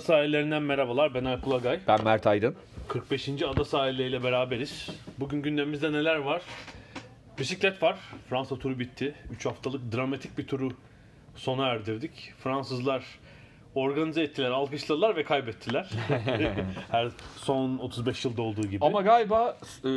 [0.00, 1.14] Ada sahillerinden merhabalar.
[1.14, 1.80] Ben Alp Ulagay.
[1.88, 2.54] Ben Mert Aydın.
[2.88, 3.28] 45.
[3.28, 4.88] Ada sahilleriyle beraberiz.
[5.18, 6.42] Bugün gündemimizde neler var?
[7.38, 7.98] Bisiklet var.
[8.28, 9.14] Fransa turu bitti.
[9.32, 10.68] 3 haftalık dramatik bir turu
[11.34, 12.32] sona erdirdik.
[12.38, 13.04] Fransızlar
[13.74, 15.90] organize ettiler, alkışladılar ve kaybettiler.
[16.90, 18.84] Her son 35 yılda olduğu gibi.
[18.84, 19.90] Ama galiba e,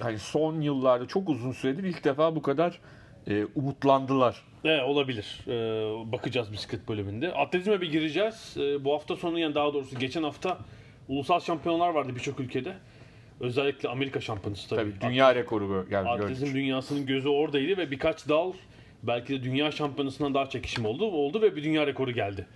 [0.00, 2.78] hani son yıllarda çok uzun süredir ilk defa bu kadar
[3.26, 4.42] e, umutlandılar.
[4.64, 5.40] Evet, olabilir.
[5.48, 5.52] Ee,
[6.12, 7.32] bakacağız bisiklet bölümünde.
[7.32, 8.56] Atletizme bir gireceğiz.
[8.56, 10.58] Ee, bu hafta sonu yani daha doğrusu geçen hafta
[11.08, 12.74] ulusal şampiyonlar vardı birçok ülkede.
[13.40, 14.92] Özellikle Amerika şampiyonası tabii.
[15.00, 16.08] Tabii dünya rekoru geldi.
[16.08, 16.56] Atletizm gördük.
[16.56, 18.52] dünyasının gözü oradaydı ve birkaç dal
[19.02, 21.04] belki de dünya şampiyonasından daha çekişim oldu.
[21.04, 22.46] Oldu ve bir dünya rekoru geldi.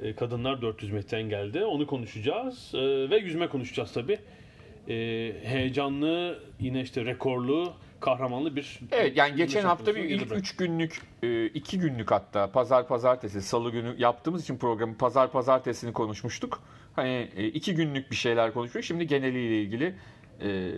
[0.00, 1.64] Ee, kadınlar 400 metreden geldi.
[1.64, 2.72] Onu konuşacağız.
[2.74, 4.18] Ee, ve yüzme konuşacağız tabii.
[4.88, 10.56] Ee, heyecanlı, yine işte rekorlu, kahramanlı bir Evet yani geçen hafta bir ilk geride 3
[10.56, 11.02] günlük,
[11.54, 16.60] 2 günlük hatta pazar pazartesi, salı günü yaptığımız için programı pazar pazartesini konuşmuştuk.
[16.96, 17.22] Hani
[17.54, 18.84] 2 günlük bir şeyler konuştuk.
[18.84, 19.94] Şimdi geneliyle ilgili
[20.42, 20.70] e,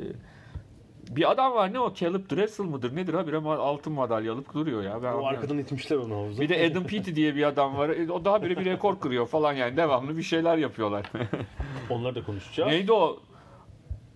[1.11, 1.95] bir adam var ne o?
[1.95, 3.27] Caleb Dressel mıdır nedir ha?
[3.27, 5.03] Bir ama altın madalya alıp duruyor ya.
[5.03, 6.43] Ben O arkadan itmişler onu havuza.
[6.43, 7.89] Bir de Adam Peaty diye bir adam var.
[7.89, 9.77] E, O daha böyle bir rekor kırıyor falan yani.
[9.77, 11.07] Devamlı bir şeyler yapıyorlar.
[11.91, 12.71] Onları da konuşacağız.
[12.71, 13.21] Neydi o?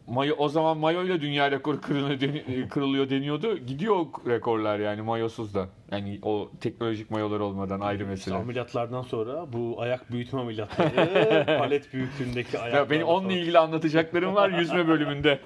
[0.06, 3.58] Mayo, o zaman mayo ile dünya rekoru kırılıyor, deni- kırılıyor deniyordu.
[3.58, 5.68] Gidiyor rekorlar yani mayosuz da.
[5.92, 8.34] Yani o teknolojik mayolar olmadan ayrı mesele.
[8.34, 12.78] ameliyatlardan sonra bu ayak büyütme ameliyatları, palet büyüklüğündeki ayaklar.
[12.80, 15.38] Ya benim onunla ilgili anlatacaklarım var yüzme bölümünde.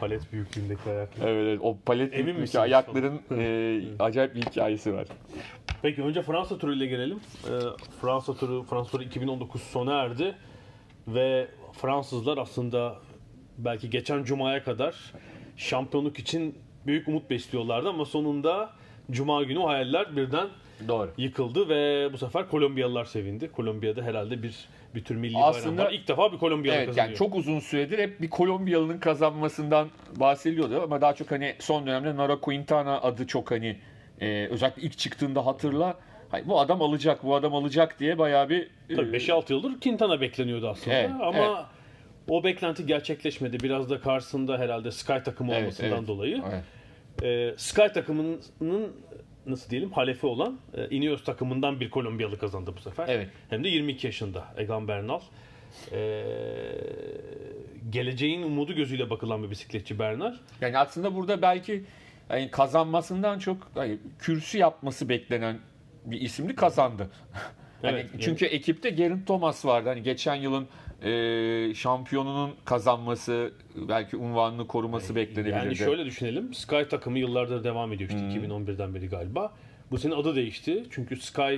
[0.00, 1.28] Palet büyüklüğündeki ayaklar.
[1.28, 2.62] Evet, evet o palet Emin büyüklüğü misiniz?
[2.62, 5.06] ayakların e, acayip bir hikayesi var.
[5.82, 7.20] Peki önce Fransa turu ile gelelim.
[7.44, 7.50] Ee,
[8.00, 10.34] Fransa turu, Fransa turu 2019 sona erdi
[11.08, 12.96] ve Fransızlar aslında
[13.58, 14.94] belki geçen cumaya kadar
[15.56, 18.70] şampiyonluk için büyük umut besliyorlardı ama sonunda
[19.10, 20.48] cuma günü hayaller birden
[20.88, 21.10] Doğru.
[21.16, 23.52] yıkıldı ve bu sefer Kolombiyalılar sevindi.
[23.52, 25.92] Kolombiya'da herhalde bir bir tür milli Aslında- bayram var.
[25.92, 27.08] İlk defa bir Kolombiyalı Evet kazanıyor.
[27.08, 32.16] yani çok uzun süredir hep bir Kolombiyalı'nın kazanmasından bahsediliyordu ama daha çok hani son dönemde
[32.16, 33.76] Nara Quintana adı çok hani
[34.20, 35.94] e, özellikle ilk çıktığında hatırla
[36.30, 40.20] hani bu adam alacak bu adam alacak diye bayağı bir e, Tabii 5-6 yıldır Quintana
[40.20, 41.66] bekleniyordu aslında Evet, ama evet.
[42.28, 43.60] O beklenti gerçekleşmedi.
[43.60, 46.08] Biraz da karşısında herhalde Sky takımı Evet, olmasından evet.
[46.08, 46.42] dolayı.
[46.50, 46.64] Evet.
[47.22, 48.92] Ee, Sky takımının
[49.46, 53.08] nasıl diyelim halefi olan e, Ineos takımından bir Kolombiyalı kazandı bu sefer.
[53.08, 53.28] Evet.
[53.50, 55.20] Hem de 22 yaşında Egan Bernal.
[55.92, 56.24] Ee,
[57.90, 60.34] geleceğin umudu gözüyle bakılan bir bisikletçi Bernal.
[60.60, 61.84] Yani aslında burada belki
[62.30, 65.58] yani kazanmasından çok hani kürsü yapması beklenen
[66.04, 67.10] bir isimli kazandı.
[67.82, 69.88] hani Evet, yani- çünkü ekipte Geraint Thomas vardı.
[69.88, 70.68] Hani geçen yılın
[71.02, 73.52] e, şampiyonunun kazanması,
[73.88, 75.58] belki unvanını koruması beklenebilirdi.
[75.66, 76.54] Yani şöyle düşünelim.
[76.54, 79.52] Sky takımı yıllardır devam ediyor işte 2011'den beri galiba.
[79.90, 80.84] Bu sene adı değişti.
[80.90, 81.56] Çünkü Sky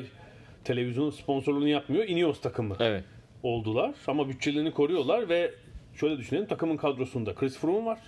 [0.64, 2.04] televizyon sponsorluğunu yapmıyor.
[2.08, 3.04] Ineos takımı Evet.
[3.42, 3.94] oldular.
[4.06, 5.54] Ama bütçelerini koruyorlar ve
[5.94, 6.46] şöyle düşünelim.
[6.46, 7.98] Takımın kadrosunda Chris Froome var.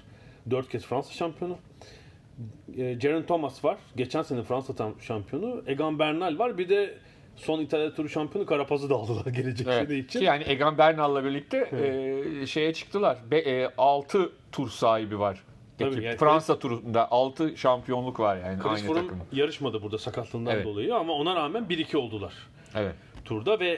[0.50, 1.58] 4 kez Fransa şampiyonu.
[2.78, 3.78] E, Thomas var.
[3.96, 5.62] Geçen sene Fransa şampiyonu.
[5.66, 6.58] Egan Bernal var.
[6.58, 6.98] Bir de
[7.36, 9.88] son İtalya turu şampiyonu Carapaz'ı da aldılar gelecek Evet.
[9.88, 10.18] sene için.
[10.18, 11.58] Ki yani Egan Bernal'la birlikte
[12.42, 13.18] e, şeye çıktılar.
[13.78, 15.42] 6 tur sahibi var.
[15.78, 19.24] Tabii yani- Fransa turunda 6 şampiyonluk var yani Chris aynı Froome takımın.
[19.32, 20.64] yarışmadı burada sakatlığından Evet.
[20.66, 22.32] dolayı ama ona rağmen 1-2 oldular.
[22.74, 22.94] Evet.
[23.24, 23.68] turda ve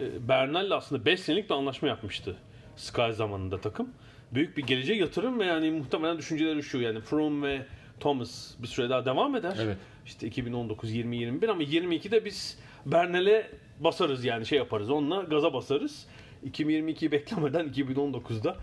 [0.00, 2.36] e, Bernal'le aslında 5 senelik bir anlaşma yapmıştı
[2.76, 3.88] Sky zamanında takım.
[4.32, 7.62] Büyük bir geleceğe yatırım ve yani muhtemelen düşünceleri şu yani Froome ve
[8.00, 9.56] Thomas bir süre daha devam eder.
[9.62, 9.76] Evet.
[10.06, 12.58] İşte 2019 20 21 ama 22'de biz
[12.92, 13.50] Bernal'e
[13.80, 14.90] basarız yani şey yaparız.
[14.90, 16.06] Onunla gaza basarız.
[16.50, 18.56] 2022'yi beklemeden 2019'da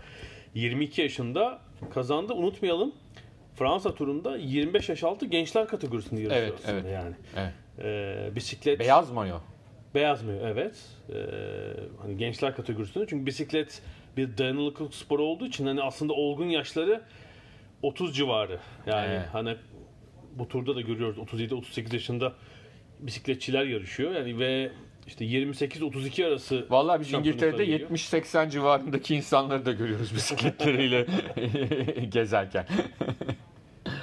[0.54, 1.58] 22 yaşında
[1.94, 2.32] kazandı.
[2.32, 2.92] Unutmayalım
[3.54, 6.92] Fransa turunda 25 yaş altı gençler kategorisinde yarışıyor Evet, aslında evet.
[6.92, 7.14] yani.
[7.36, 7.52] evet.
[7.78, 9.36] Ee, bisiklet Beyaz mayo.
[9.94, 10.32] Beyaz mı?
[10.44, 10.74] Evet.
[11.10, 11.14] Ee,
[12.02, 13.06] hani gençler kategorisinde.
[13.08, 13.82] Çünkü bisiklet
[14.16, 17.02] bir dayanıklılık sporu olduğu için hani aslında olgun yaşları
[17.82, 18.58] 30 civarı.
[18.86, 19.28] Yani Evet.
[19.32, 19.56] hani
[20.34, 22.32] bu turda da görüyoruz 37-38 yaşında
[23.00, 24.14] bisikletçiler yarışıyor.
[24.14, 24.70] Yani ve
[25.06, 27.90] işte 28-32 arası Vallahi biz İngiltere'de gidiyor.
[27.90, 31.06] 70-80 civarındaki insanları da görüyoruz bisikletleriyle
[32.12, 32.66] gezerken.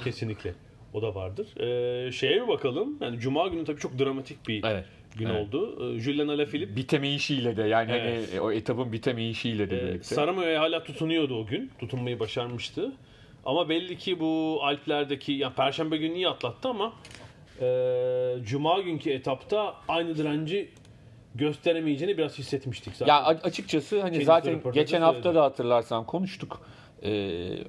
[0.04, 0.54] Kesinlikle.
[0.92, 1.46] O da vardır.
[1.60, 2.98] Ee, şeye bir bakalım.
[3.00, 4.84] Yani Cuma günü tabii çok dramatik bir Evet.
[5.16, 5.46] gün Evet.
[5.48, 5.94] oldu.
[5.96, 8.28] Ee, Julian Alaphilippe Bitemeyişiyle de yani Evet.
[8.30, 10.14] hani o etapın bitemeyişiyle de e, birlikte.
[10.14, 11.70] Saramago'ya hala tutunuyordu o gün.
[11.78, 12.92] Tutunmayı başarmıştı.
[13.44, 16.92] Ama belli ki bu Alplerdeki, yani Perşembe günü iyi atlattı ama
[17.60, 20.70] e, Cuma günkü etapta aynı direnci
[21.34, 23.14] gösteremeyeceğini biraz hissetmiştik zaten.
[23.14, 26.60] Ya açıkçası hani Kendisi zaten geçen hafta da hatırlarsan konuştuk.
[27.02, 27.10] Ee,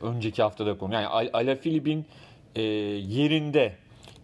[0.01, 0.93] önceki hafta da konu.
[0.93, 2.05] Yani Al- Alaphilippe'in
[2.55, 3.75] e, yerinde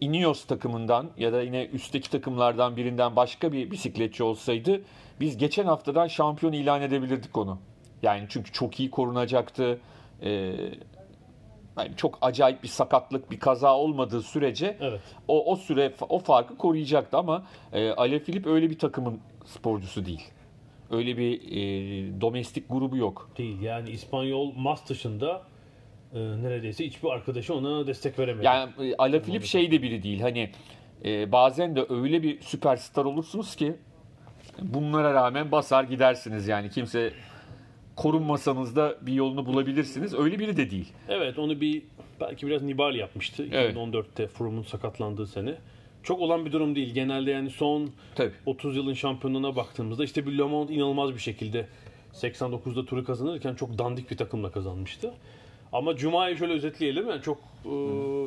[0.01, 4.81] Ineos takımından ya da yine üstteki takımlardan birinden başka bir bisikletçi olsaydı
[5.19, 7.59] biz geçen haftadan şampiyon ilan edebilirdik onu.
[8.03, 9.79] Yani çünkü çok iyi korunacaktı.
[10.23, 10.53] Ee,
[11.77, 14.99] yani çok acayip bir sakatlık, bir kaza olmadığı sürece Evet.
[15.27, 20.23] o o süre o farkı koruyacaktı ama e, Alaphilippe öyle bir takımın sporcusu değil.
[20.91, 23.29] Öyle bir e, domestik grubu yok.
[23.37, 25.41] Değil yani İspanyol Mas dışında
[26.13, 28.45] e, neredeyse hiçbir arkadaşı ona destek veremedi.
[28.45, 30.21] Yani e, Alaphilippe şey de biri değil.
[30.21, 30.49] Hani
[31.05, 33.75] e, bazen de öyle bir süperstar olursunuz ki
[34.61, 37.13] bunlara rağmen basar gidersiniz yani kimse
[38.01, 40.13] korunmasanız da bir yolunu bulabilirsiniz.
[40.13, 40.93] Öyle biri de değil.
[41.09, 41.81] Evet onu bir
[42.21, 43.47] belki biraz Nibali yapmıştı.
[43.51, 43.75] Evet.
[43.75, 45.55] 2014'te Froome'un sakatlandığı sene.
[46.03, 46.93] Çok olan bir durum değil.
[46.93, 48.31] Genelde yani son Tabii.
[48.45, 51.67] 30 yılın şampiyonluğuna baktığımızda işte bir Le Monde inanılmaz bir şekilde
[52.13, 55.13] 89'da turu kazanırken çok dandik bir takımla kazanmıştı.
[55.73, 57.09] Ama Cuma'yı şöyle özetleyelim.
[57.09, 57.73] Yani çok e,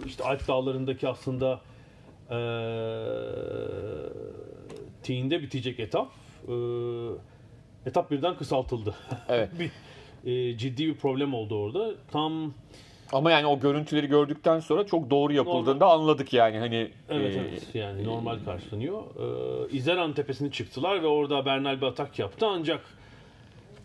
[0.06, 1.60] işte Alp dağlarındaki aslında
[2.30, 2.38] e,
[5.02, 6.12] Tiğinde bitecek etap.
[6.48, 6.54] E,
[7.86, 8.94] etap birden kısaltıldı.
[9.28, 9.50] Evet.
[9.58, 9.70] bir
[10.30, 11.94] e, ciddi bir problem oldu orada.
[12.12, 12.54] Tam
[13.12, 17.74] Ama yani o görüntüleri gördükten sonra çok doğru yapıldığında anladık yani hani Evet e, evet
[17.74, 19.02] yani normal karşılanıyor.
[19.02, 22.80] Ee, İzeran tepesine çıktılar ve orada Bernal bir atak yaptı ancak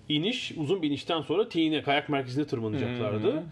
[0.09, 3.43] iniş uzun bir inişten sonra Tine kayak merkezine tırmanacaklardı.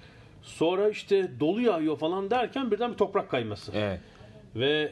[0.44, 3.72] Sonra işte dolu yağıyor falan derken birden bir toprak kayması.
[3.76, 4.00] Evet.
[4.56, 4.92] Ve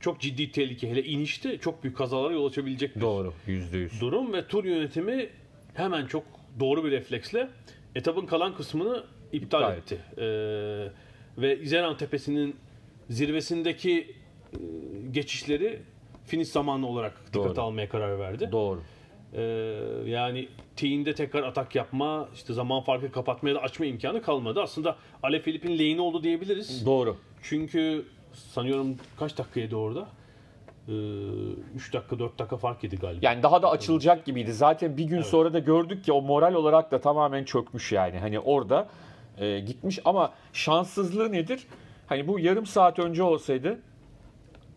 [0.00, 3.32] çok ciddi tehlike hele inişte çok büyük kazalara yol açabilecek bir Doğru.
[3.46, 4.00] Yüzde yüz.
[4.00, 5.28] durum ve tur yönetimi
[5.74, 6.24] hemen çok
[6.60, 7.48] doğru bir refleksle
[7.94, 9.98] etapın kalan kısmını iptal, İptal etti.
[10.18, 10.22] Ee,
[11.42, 12.56] ve İzeran Tepesi'nin
[13.10, 14.14] zirvesindeki
[14.52, 14.58] e,
[15.10, 15.78] geçişleri
[16.26, 17.62] finish zamanı olarak dikkate Doğru.
[17.62, 18.48] almaya karar verdi.
[18.52, 18.82] Doğru.
[19.34, 19.42] Ee,
[20.06, 24.62] yani T'inde tekrar atak yapma, işte zaman farkı kapatmaya da açma imkanı kalmadı.
[24.62, 26.86] Aslında Ale Filip'in lehine oldu diyebiliriz.
[26.86, 27.16] Doğru.
[27.42, 28.04] Çünkü
[28.36, 30.08] sanıyorum kaç dakikaydı orada?
[31.74, 33.18] 3 dakika 4 dakika fark yedi galiba.
[33.22, 34.52] Yani daha da açılacak gibiydi.
[34.52, 38.18] Zaten bir gün sonra da gördük ki o moral olarak da tamamen çökmüş yani.
[38.18, 38.88] Hani orada
[39.38, 41.66] e, gitmiş ama şanssızlığı nedir?
[42.06, 43.78] Hani bu yarım saat önce olsaydı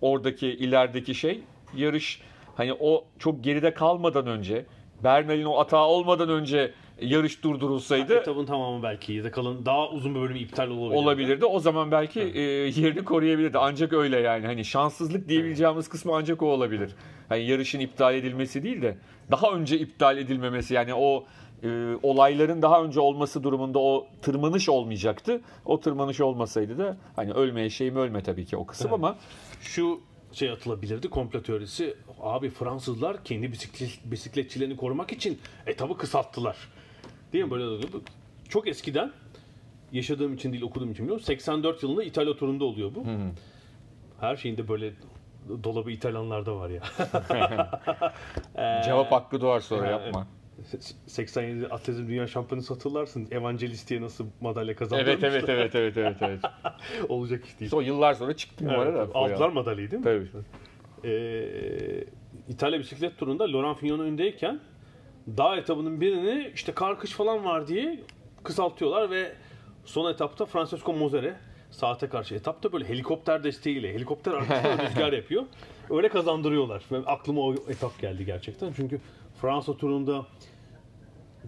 [0.02, 1.44] oradaki ilerideki şey
[1.76, 2.22] yarış
[2.56, 4.66] hani o çok geride kalmadan önce
[5.04, 10.16] Bernal'in o atağı olmadan önce yarış durdurulsaydı Etabın tamamı belki ya da kalan daha uzun
[10.16, 10.98] bir bölümü iptal olabilir.
[10.98, 11.46] olabilirdi.
[11.46, 13.58] O zaman belki e, yerini koruyabilirdi.
[13.58, 14.46] Ancak öyle yani.
[14.46, 16.92] Hani şanssızlık diyebileceğimiz kısmı ancak o olabilir.
[17.30, 18.98] Hani yarışın iptal edilmesi değil de
[19.32, 21.26] daha önce iptal edilmemesi yani o
[21.64, 25.42] e, olayların daha önce olması durumunda o tırmanış olmayacaktı.
[25.66, 29.18] O tırmanış olmasaydı da hani ölmeye şeyim ölme tabii ki o kısım ama
[29.62, 30.00] Şu
[30.34, 31.96] şey atılabilirdi komplo teorisi.
[32.22, 36.58] Abi Fransızlar kendi bisiklet, bisikletçilerini korumak için etabı kısalttılar.
[37.34, 37.52] Değil mi?
[37.52, 37.88] Böyle
[38.50, 39.12] çok eskiden
[39.92, 41.26] yaşadığım için değil okuduğum için biliyorum.
[41.26, 43.04] 84 yılında İtalya turunda oluyor bu.
[44.20, 44.94] Her şeyinde böyle
[45.64, 46.82] dolabı İtalyanlarda var ya.
[48.86, 50.28] cevap hakkı doğar sonra yapma.
[51.08, 53.28] 87 atletizm dünya şampiyonu hatırlarsın.
[53.32, 55.04] Evangelist diye nasıl madalya kazandı.
[55.04, 56.40] Evet evet evet evet evet evet.
[57.10, 57.72] Olacak iş değil.
[57.76, 58.98] O yıllar sonra çıktı numara da.
[58.98, 60.28] Evet, aldılar madalyayı değil mi?
[60.32, 60.44] Tabii.
[61.06, 62.04] Ee,
[62.50, 64.60] İtalya bisiklet turunda Laurent Fignon öndeyken
[65.38, 68.00] dağ etabının birini işte kar kış falan var diye
[68.44, 69.34] kısaltıyorlar ve
[69.86, 71.38] son etapta Francesco Mozere
[71.72, 75.44] saate karşı etapta böyle helikopter desteğiyle helikopter arkasında rüzgar yapıyor.
[75.90, 76.84] Öyle kazandırıyorlar.
[76.92, 78.74] Ve aklıma o etap geldi gerçekten.
[78.76, 79.02] Çünkü
[79.42, 80.26] Fransa turunda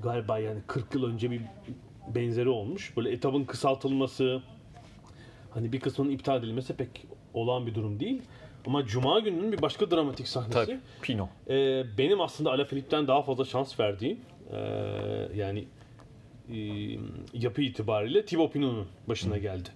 [0.04, 1.42] galiba yani 40 yıl önce bir
[2.16, 2.98] benzeri olmuş.
[2.98, 4.42] Böyle etapın kısaltılması,
[5.52, 8.22] hani bir kısmının iptal edilmesi pek olağan bir durum değil.
[8.68, 10.54] Ama Cuma gününün bir başka dramatik sahnesi.
[10.54, 10.80] Tabii.
[11.02, 11.30] Pino.
[11.50, 14.20] Ee, benim aslında Alaphilippe'den daha fazla şans verdiğim
[14.54, 14.58] ee,
[15.36, 15.66] yani
[16.54, 16.58] e,
[17.34, 19.70] yapı itibariyle Thibaut Pinot'un başına geldi.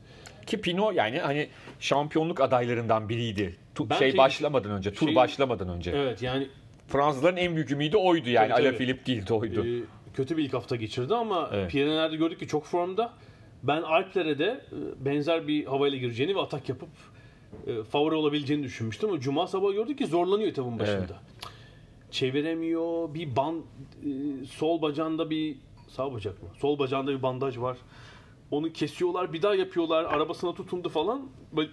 [0.45, 1.47] Ki Pino yani hani
[1.79, 3.55] şampiyonluk adaylarından biriydi.
[3.75, 5.91] Tu- Bence- şey başlamadan önce, tur Şey- başlamadan önce.
[5.91, 6.47] Evet yani
[6.87, 8.49] Fransızların en büyük ümidi oydu yani.
[8.49, 8.61] Tabii.
[8.67, 9.67] Alaphilippe değildi oydu.
[9.67, 9.81] e,
[10.13, 11.71] kötü bir ilk hafta geçirdi ama Evet.
[11.71, 13.13] Pyrenee'lerde gördük ki çok formda.
[13.63, 16.89] Ben Alplere de e, benzer bir havayla gireceğini ve atak yapıp
[17.67, 21.21] e, favori olabileceğini düşünmüştüm ama Cuma sabahı gördük ki zorlanıyor etabın başında.
[22.11, 23.13] çeviremiyor.
[23.13, 25.55] Bir ban e, sol bacağında bir
[25.87, 26.49] sağ bacak mı?
[26.57, 27.77] Sol bacağında bir bandaj var.
[28.51, 30.03] Onu kesiyorlar, bir daha yapıyorlar.
[30.03, 31.27] Arabasına tutundu falan.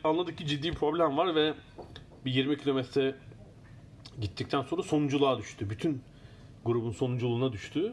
[0.05, 1.55] Anladık ki ciddi bir problem var ve
[2.25, 3.15] bir 20 kilometre
[4.21, 5.71] gittikten sonra sonunculuğa düştü.
[5.71, 6.03] Bütün
[6.65, 7.93] grubun sonunculuğuna düştü.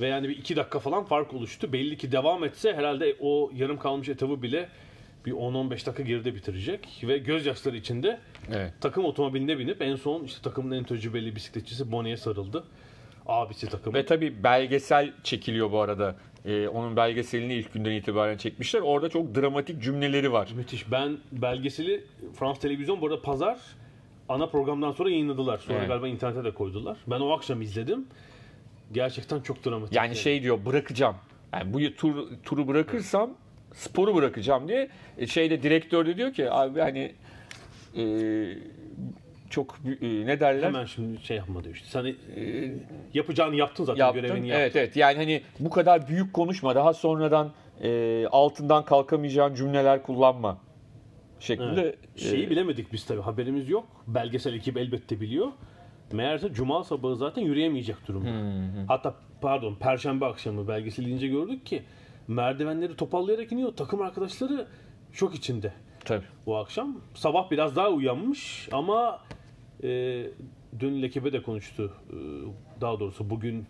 [0.00, 1.72] Ve yani bir iki dakika falan fark oluştu.
[1.72, 4.68] Belli ki devam etse herhalde o yarım kalmış etabı bile
[5.26, 6.88] bir 10-15 dakika geride bitirecek.
[7.02, 8.20] Ve gözyaşları içinde
[8.52, 8.72] Evet.
[8.80, 12.64] takım otomobiline binip en son işte takımın en tecrübeli bisikletçisi Bonnie'ye sarıldı.
[13.26, 13.96] Abisi takımı.
[13.96, 16.16] Ve tabii belgesel çekiliyor bu arada.
[16.44, 18.80] Ee, onun belgeselini ilk günden itibaren çekmişler.
[18.80, 20.48] Orada çok dramatik cümleleri var.
[20.56, 20.90] Müthiş.
[20.90, 23.58] Ben belgeseli Frans Televizyon bu arada pazar
[24.28, 25.58] ana programdan sonra yayınladılar.
[25.58, 25.88] Sonra Evet.
[25.88, 26.96] galiba internete de koydular.
[27.06, 28.06] Ben o akşam izledim.
[28.92, 29.96] Gerçekten çok dramatik.
[29.96, 31.16] Yani şey diyor bırakacağım.
[31.52, 33.30] Yani bu tur, turu bırakırsam
[33.74, 34.88] sporu bırakacağım diye
[35.18, 37.12] E, şeyde direktör de diyor ki abi hani
[37.96, 38.04] e,
[39.50, 40.66] çok e, ne derler?
[40.66, 41.88] Hemen şimdi şey yapma diyor işte.
[41.88, 42.14] Sen e,
[43.14, 44.22] yapacağını yaptın zaten yaptın.
[44.22, 44.62] görevini yaptın.
[44.62, 47.52] Evet evet yani hani bu kadar büyük konuşma daha sonradan
[47.82, 50.58] e, altından kalkamayacağın cümleler kullanma
[51.40, 51.80] şeklinde.
[51.80, 51.98] Evet.
[52.16, 53.84] Şeyi e, bilemedik biz tabii haberimiz yok.
[54.06, 55.48] Belgesel ekip elbette biliyor.
[56.12, 58.30] Meğerse cuma sabahı zaten yürüyemeyecek durumda.
[58.88, 61.82] Hatta pardon perşembe akşamı belgesel ince gördük ki
[62.28, 63.72] merdivenleri topallayarak iniyor.
[63.76, 64.66] Takım arkadaşları
[65.12, 65.72] şok içinde
[66.04, 66.24] tabii.
[66.46, 67.00] bu akşam.
[67.14, 69.20] Sabah biraz daha uyanmış ama
[69.82, 69.88] e,
[70.80, 71.92] dün Lekip'e de konuştu.
[72.10, 72.16] E,
[72.80, 73.66] daha doğrusu bugün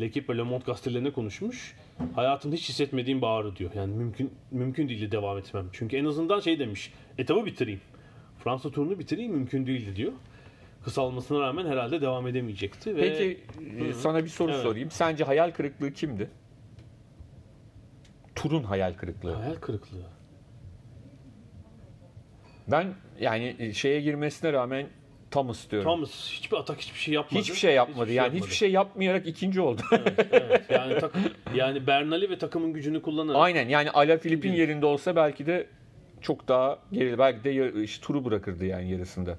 [0.00, 1.76] Lekip ve Le Monde gazetelerine konuşmuş.
[2.14, 3.70] Hayatımda hiç hissetmediğim bir ağrı diyor.
[3.74, 5.68] Yani mümkün mümkün değildi devam etmem.
[5.72, 6.92] Çünkü en azından şey demiş.
[7.18, 7.80] Etabı bitireyim.
[8.38, 10.12] Fransa turunu bitireyim mümkün değildi diyor.
[10.84, 12.96] Kısalmasına rağmen herhalde devam edemeyecekti.
[12.96, 13.40] Ve Peki
[13.84, 14.62] e, sana bir soru Evet.
[14.62, 14.90] sorayım.
[14.90, 16.30] Sence hayal kırıklığı kimdi?
[18.42, 19.34] Turun hayal kırıklığı.
[19.34, 20.06] hayal kırıklığı.
[22.68, 24.86] Ben yani e, şeye girmesine rağmen
[25.30, 25.90] Thomas diyorum.
[25.92, 27.40] Thomas hiçbir atak hiçbir şey yapmadı.
[27.40, 28.00] hiçbir şey yapmadı.
[28.00, 28.44] Hiçbir yani yapmadı.
[28.44, 29.82] hiçbir şey yapmayarak ikinci oldu.
[29.92, 30.62] Evet, evet.
[30.70, 31.22] Yani takım
[31.54, 34.68] yani Bernali ve takımın gücünü kullanarak Aynen yani Alaphilippe'in Değil.
[34.68, 35.66] yerinde olsa belki de
[36.20, 37.18] çok daha gerili.
[37.18, 39.38] Belki de işte, turu bırakırdı yani yarısında.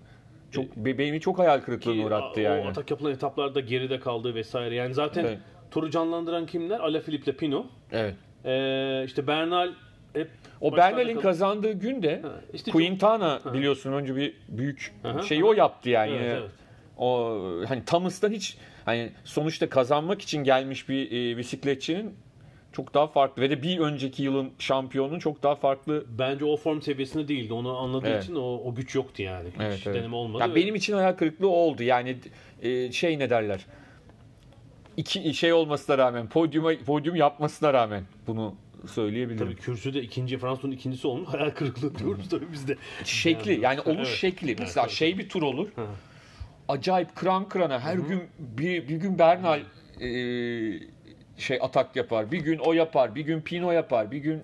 [0.52, 2.68] Çok be- beni çok hayal kırıklığına uğrattı o yani.
[2.68, 4.76] atak yapılan etaplarda geride kaldı vesaire.
[4.76, 5.40] Yani zaten Evet.
[5.72, 6.80] turu canlandıran kimler?
[6.80, 7.66] Alaphilippe ile Pino.
[7.92, 8.16] Evet.
[8.46, 9.70] Ee, işte Bernal
[10.14, 10.30] hep
[10.62, 15.90] O Bernal'in kazandığı günde Ha, işte Quintana biliyorsun önce bir büyük Aha, şeyi o yaptı
[15.90, 16.16] yani.
[16.16, 16.52] Evet, evet.
[16.98, 22.16] O hani Thomas'tan hiç hani sonuçta kazanmak için gelmiş bir e, bisikletçinin
[22.74, 26.06] çok daha farklı ve de bir önceki yılın şampiyonun çok daha farklı.
[26.20, 27.54] Bence o form seviyesinde değildi.
[27.54, 28.24] Onu anladığı Evet.
[28.24, 29.48] için o, o güç yoktu yani.
[29.50, 29.96] Hiç Evet, evet.
[29.98, 30.44] deneme olmadı.
[30.44, 31.84] Ya benim için hayal kırıklığı oldu.
[31.84, 32.18] Yani
[32.62, 33.66] e, şey ne derler?
[34.98, 38.56] İki şey olmasına rağmen, podyuma podyum yapmasına rağmen bunu
[38.88, 39.46] söyleyebilirim.
[39.48, 41.30] Tabii kürsüde ikinci, Fransa'nın ikincisi olmuş.
[41.30, 42.78] Hayal kırıklığı diyoruz tabii biz de.
[43.04, 44.18] Şekli yani oluş Evet.
[44.18, 44.56] şekli.
[44.60, 44.96] Mesela evet.
[44.96, 45.68] şey bir tur olur.
[46.68, 50.08] Acayip kıran kırana her gün bir, bir gün Bernal e,
[51.38, 52.32] şey atak yapar.
[52.32, 53.16] Bir gün o yapar.
[53.16, 54.12] Bir gün Pino yapar.
[54.12, 54.44] Bir gün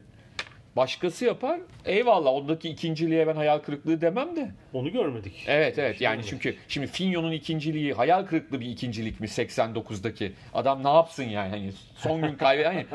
[0.75, 1.59] başkası yapar.
[1.85, 4.51] Eyvallah ondaki ikinciliğe ben hayal kırıklığı demem de.
[4.73, 5.43] Onu görmedik.
[5.47, 10.89] Evet evet yani çünkü şimdi Finyo'nun ikinciliği hayal kırıklığı bir ikincilik mi 89'daki adam ne
[10.89, 12.85] yapsın yani hani son gün kaybeden hani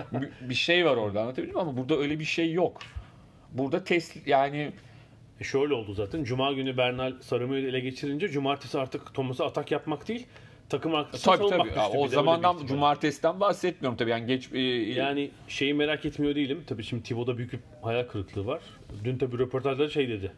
[0.40, 1.60] bir şey var orada anlatabildim mi?
[1.60, 2.78] ama burada öyle bir şey yok.
[3.52, 4.72] Burada test yani
[5.40, 6.24] E Şöyle oldu zaten.
[6.24, 10.26] Cuma günü Bernal Sarımoy'u ele geçirince cumartesi artık Thomas'a atak yapmak değil
[10.68, 11.80] takım arkasına tabii tabii düştü.
[11.98, 14.60] o zamandan cumartesiden bahsetmiyorum tabii yani geç e,
[14.92, 16.64] Yani şeyi merak etmiyor değilim.
[16.66, 18.60] Tabii şimdi Thibaut'da büyük bir hayal kırıklığı var.
[19.04, 20.32] Dün tabii röportajda şey dedi.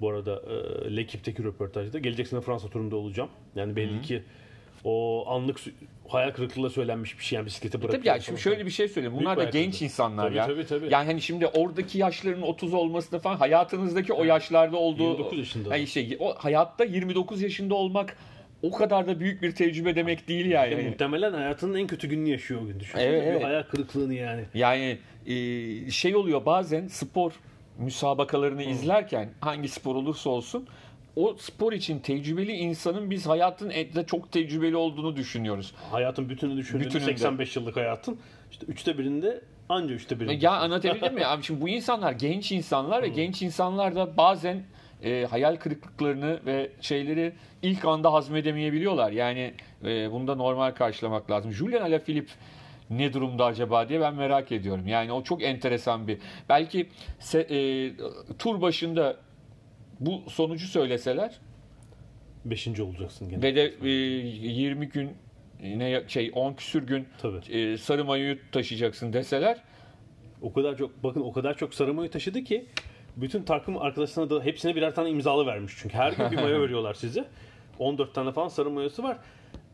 [0.00, 0.42] Bu arada
[0.86, 1.98] e, L'Equipe'deki röportajda.
[1.98, 3.30] Gelecek sene Fransa turunda olacağım.
[3.56, 4.22] Yani belli ki
[4.84, 5.60] o anlık
[6.08, 7.36] hayal kırıklığıyla söylenmiş bir şey.
[7.36, 8.00] Yani bisikleti bırakıyor.
[8.02, 9.16] Tabii ya şimdi şöyle bir şey söyleyeyim.
[9.20, 9.84] Bunlar da Büyük bir genç ayakkabı.
[9.84, 10.46] insanlar Tabii, ya.
[10.46, 10.88] tabii, tabii.
[10.90, 15.76] Yani hani şimdi oradaki yaşların 30 olması da falan hayatınızdaki o yaşlarda olduğu 29 yaşında.
[15.76, 18.16] Yani işte o hayatta 29 yaşında olmak
[18.64, 20.70] o kadar da büyük bir tecrübe demek değil yani.
[20.70, 22.80] Yani Hani- muhtemelen hayatının en kötü gününü yaşıyor o gün.
[22.80, 23.44] Düşünsene Evet, bir evet.
[23.44, 24.44] hayal kırıklığını yani.
[24.54, 27.32] Yani e, şey oluyor bazen spor
[27.78, 30.66] müsabakalarını izlerken hangi spor olursa olsun
[31.16, 35.74] o spor için tecrübeli insanın biz hayatın etle çok tecrübeli olduğunu düşünüyoruz.
[35.90, 37.04] Hayatın bütününü düşündüğünde Bütününde.
[37.10, 38.18] 85 yıllık hayatın
[38.50, 40.46] işte üçte birinde anca üçte birinde.
[40.46, 41.26] Ya anlatabildim mi?
[41.26, 44.62] Abi şimdi bu insanlar genç insanlar ve genç insanlar da bazen
[45.02, 47.32] e, hayal kırıklıklarını ve şeyleri
[47.62, 49.12] ilk anda hazmedemeyebiliyorlar.
[49.12, 51.52] Yani e, bunu da normal karşılamak lazım.
[51.52, 52.32] Julian Alaphilippe
[52.90, 54.86] ne durumda acaba diye ben merak ediyorum.
[54.86, 56.18] Yani o çok enteresan bir.
[56.48, 56.88] Belki
[57.20, 57.92] se- e,
[58.38, 59.16] tur başında
[60.00, 61.38] bu sonucu söyleseler
[62.44, 63.42] Beşinci olacaksın gene.
[63.42, 65.10] ve de e, 20 gün
[65.62, 67.52] ne şey 10 küsür gün Tabii.
[67.58, 69.62] e, sarı mayoyu taşıyacaksın deseler
[70.42, 72.66] O kadar çok bakın o kadar çok sarı mayo taşıdı ki
[73.16, 76.94] bütün takım arkadaşlarına da hepsine birer tane imzalı vermiş çünkü her gün bir mayo veriyorlar
[76.94, 77.24] size.
[77.78, 79.16] 14 tane falan sarı mayosu var.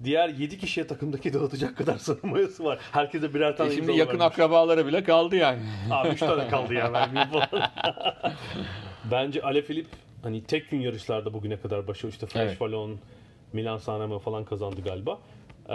[0.04, 2.78] Diğer 7 kişiye takımdaki dağıtacak kadar sarı mayosu var.
[2.92, 4.26] Herkese birer tane E şimdi yakın vermiş.
[4.34, 5.60] akrabalara bile kaldı yani.
[5.90, 7.10] Abi 3 tane kaldı ya falan.
[9.10, 9.86] Bence Ale Filip
[10.22, 12.98] hani tek gün yarışlarda bugüne kadar başarılı işte French Evet.
[13.52, 15.18] Milan Sanremo falan kazandı galiba.
[15.68, 15.72] Ee,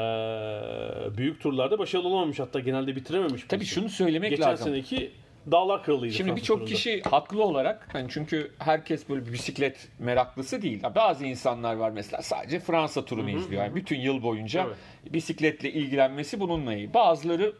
[1.17, 3.43] büyük turlarda başarılı olamamış hatta genelde bitirememiş.
[3.49, 4.67] Tabii şunu söylemek Geçen lazım.
[4.67, 5.11] seneki
[5.51, 6.13] Dağlar Kralı'ydı.
[6.13, 10.83] Şimdi birçok kişi haklı olarak hani çünkü herkes böyle bir bisiklet meraklısı değil.
[10.95, 13.63] Bazı insanlar var mesela sadece Fransa turunu izliyor.
[13.63, 14.67] Yani bütün yıl boyunca
[15.13, 16.93] bisikletle ilgilenmesi bununla iyi.
[16.93, 17.53] Bazıları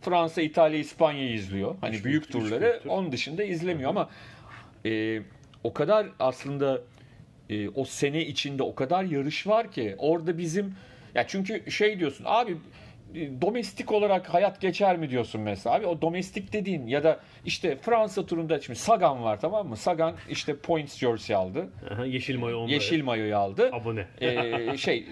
[0.00, 1.74] Fransa, İtalya, İspanya'yı izliyor.
[1.80, 2.90] Hani Üç büyük üç turları tur.
[2.90, 4.10] onun dışında izlemiyor ama
[4.84, 5.22] e,
[5.64, 6.80] o kadar aslında
[7.50, 10.74] e, o sene içinde o kadar yarış var ki orada bizim
[11.14, 12.56] ya çünkü şey diyorsun abi
[13.14, 18.26] domestik olarak hayat geçer mi diyorsun mesela abi o domestik dediğin ya da işte Fransa
[18.26, 19.76] turunda şimdi Sagan var tamam mı?
[19.76, 21.68] Sagan işte points jersey aldı.
[21.90, 22.72] Aha, yeşil mayo onda.
[22.72, 23.70] Yeşil mayoyu aldı.
[23.72, 24.06] Abone.
[24.20, 25.06] Ee, şey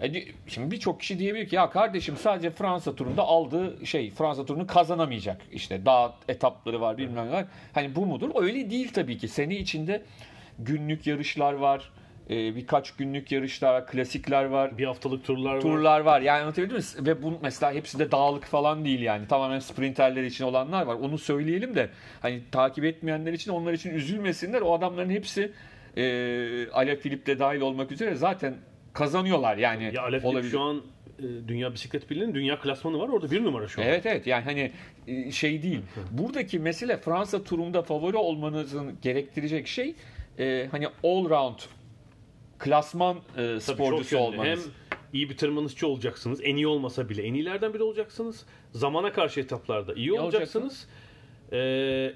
[0.00, 4.44] e, di- şimdi birçok kişi diyebilir ki ya kardeşim sadece Fransa turunda aldığı şey Fransa
[4.46, 5.40] turunu kazanamayacak.
[5.52, 7.44] İşte dağ etapları var bilmem ne var.
[7.72, 8.30] Hani bu mudur?
[8.42, 9.28] Öyle değil tabii ki.
[9.28, 10.02] Sene içinde
[10.58, 11.90] günlük yarışlar var.
[12.30, 15.60] E, birkaç günlük yarışlar var, klasikler var Bir haftalık turlar var.
[15.60, 16.20] turlar var.
[16.20, 16.82] Yani anlatabildim mi?
[17.06, 19.28] Ve bu mesela hepsi de dağlık falan değil yani.
[19.28, 20.94] Tamamen sprinterler için olanlar var.
[20.94, 24.60] Onu söyleyelim de hani takip etmeyenler için onlar için üzülmesinler.
[24.60, 25.52] O adamların hepsi
[25.96, 26.02] e,
[26.72, 28.54] Ale Filip de dahil olmak üzere zaten
[28.92, 29.90] kazanıyorlar yani.
[29.94, 30.82] Ya Ale Filip şu an
[31.18, 33.86] e, Dünya Bisiklet Birliği'nin dünya klasmanı var orada bir numara şu an.
[33.86, 34.72] Evet evet yani hani
[35.06, 35.80] e, şey değil.
[36.10, 39.94] Buradaki mesele Fransa turunda favori olmanızın gerektirecek şey
[40.38, 41.58] e, hani all round
[42.62, 44.64] klasman e, sporcusu olmanız.
[44.64, 44.72] Hem
[45.12, 46.40] iyi bir tırmanışçı olacaksınız.
[46.42, 48.46] En iyi olmasa bile en iyilerden biri olacaksınız.
[48.72, 50.86] Zamana karşı etaplarda iyi olacaksınız.
[51.52, 51.58] Ee,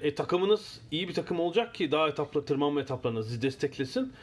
[0.01, 4.13] e, takımınız iyi bir takım olacak ki daha etapla tırmanma etaplarını sizi desteklesin.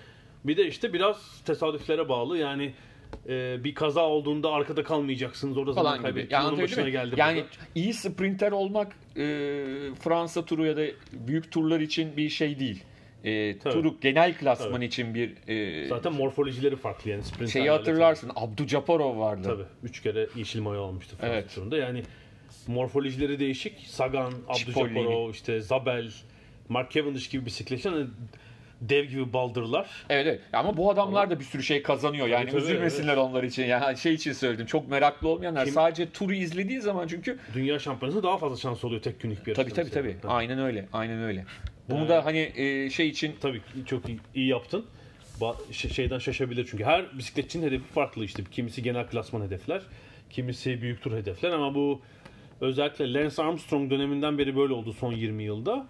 [0.45, 2.39] Bir de işte biraz tesadüflere bağlı.
[2.39, 2.75] Yani
[3.29, 5.57] e, bir kaza olduğunda arkada kalmayacaksınız.
[5.57, 6.29] Orada zaman falan gibi.
[6.29, 6.45] kaybettiniz.
[6.45, 7.15] Yani, başına geldi.
[7.19, 7.67] yani burada.
[7.75, 9.25] iyi sprinter olmak e,
[10.01, 10.83] Fransa turu ya da
[11.13, 12.85] büyük turlar için bir şey değil.
[13.25, 13.73] E, Tabii.
[13.75, 14.85] turu genel klasman Tabii.
[14.85, 17.23] için bir e, Zaten morfolojileri farklı yani.
[17.23, 18.31] sprinterlerle şeyi hatırlarsın.
[18.37, 19.43] Abdu Japarov vardı.
[19.45, 19.65] Tabii.
[19.83, 21.55] Üç kere yeşil mayo almıştı Evet.
[21.55, 21.77] turunda.
[21.77, 22.03] Yani
[22.67, 23.79] morfolojileri değişik.
[23.87, 24.91] Sagan, Cipollini.
[24.99, 26.11] Abdüljaparov, işte Zabel,
[26.69, 28.07] Mark Cavendish gibi bisikletçiler hani
[28.81, 29.91] dev gibi baldırlar.
[30.11, 30.41] Evet, evet.
[30.53, 32.27] Ama bu adamlar da bir sürü şey kazanıyor.
[32.27, 33.65] Yani tabii, üzülmesinler onlar için.
[33.67, 34.67] Yani şey için söyledim.
[34.67, 39.03] Çok meraklı olmayanlar Kim- sadece turu izlediği zaman çünkü Dünya şampiyonası daha fazla şans oluyor
[39.03, 39.83] tek günlük bir yarışta.
[39.83, 40.33] tabii tabii tabii.
[40.33, 40.87] Aynen öyle.
[40.93, 41.45] Aynen öyle.
[41.91, 42.09] Bunu Evet.
[42.09, 44.85] da hani e, şey için Tabii çok iyi, iyi yaptın.
[45.41, 48.43] Ba- şey- şeyden şaşabilir çünkü her bisikletçinin hedefi farklı işte.
[48.51, 49.83] Kimisi genel klasman hedefler,
[50.31, 52.01] kimisi büyük tur hedefler ama bu
[52.61, 55.87] özellikle Lance Armstrong döneminden beri böyle oldu son 20 yılda.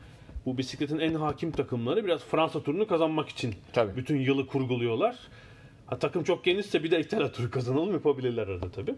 [0.47, 3.97] Bu bisikletin en hakim takımları biraz Fransa turunu kazanmak için Tabii.
[3.97, 5.17] bütün yılı kurguluyorlar.
[5.87, 8.95] Ha, takım çok genişse bir de İtalya turu kazanalım yapabilirler arada tabii.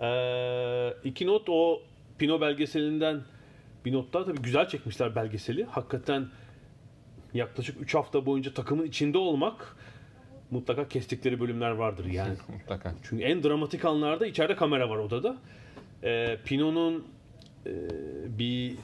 [0.00, 1.82] Ee, iki not o
[2.18, 3.20] Pino belgeselinden
[3.86, 5.64] bir not daha tabii güzel çekmişler belgeseli.
[5.64, 6.28] Hakikaten
[7.34, 9.76] yaklaşık 3 hafta boyunca takımın içinde olmak
[10.50, 12.36] mutlaka kestikleri bölümler vardır yani.
[12.48, 12.94] mutlaka.
[13.02, 15.36] Çünkü en dramatik anlarda içeride kamera var odada.
[16.04, 17.04] Ee, Pino'nun
[17.66, 17.72] e,
[18.38, 18.74] bir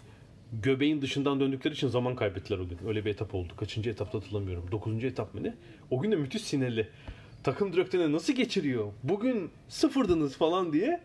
[0.53, 2.79] göbeğin dışından döndükleri için zaman kaybettiler o gün.
[2.87, 3.53] Öyle bir etap oldu.
[3.57, 4.69] Kaçıncı etapta hatırlamıyorum.
[4.73, 5.55] Dokuzuncu etap mı ne?
[5.91, 6.89] O gün de müthiş sinirli.
[7.45, 8.93] Takım direktörüne nasıl geçiriyor?
[9.03, 11.01] Bugün sıfırdınız falan diye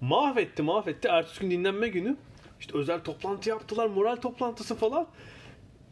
[0.00, 1.08] mahvetti mahvetti.
[1.08, 2.16] Ertesi gün dinlenme günü.
[2.62, 3.86] İşte özel toplantı yaptılar.
[3.86, 5.06] Moral toplantısı falan.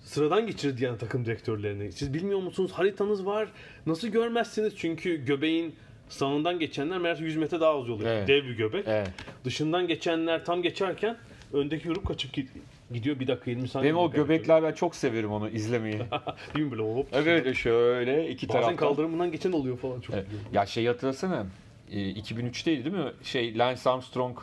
[0.05, 1.93] Sıradan geçirdi yani takım direktörlerini.
[1.93, 2.73] Siz bilmiyor musunuz?
[2.73, 3.49] Haritanız var.
[3.87, 4.77] Nasıl görmezsiniz?
[4.77, 5.75] Çünkü göbeğin
[6.09, 7.87] sağından geçenler meğerse 100 metre daha az.
[8.05, 8.29] Evet.
[8.29, 8.85] Dev bir göbek.
[8.89, 9.09] Evet.
[9.45, 11.17] Dışından geçenler tam geçerken
[11.53, 12.49] öndeki grup kaçıp gid-
[12.93, 13.93] gidiyor bir dakika 20 saniye.
[13.93, 14.27] Benim o gidiyor.
[14.27, 15.99] göbekler ben çok severim onu izlemeyi.
[16.55, 17.07] Değil mi böyle hop.
[17.13, 18.77] evet şöyle iki Bazen taraftan.
[18.77, 20.15] kaldırımından geçen oluyor falan çok.
[20.17, 20.27] Evet.
[20.53, 21.47] Ya şey hatırlasana.
[21.93, 23.13] e, 2003'teydi değil mi?
[23.23, 24.39] Şey Lance Armstrong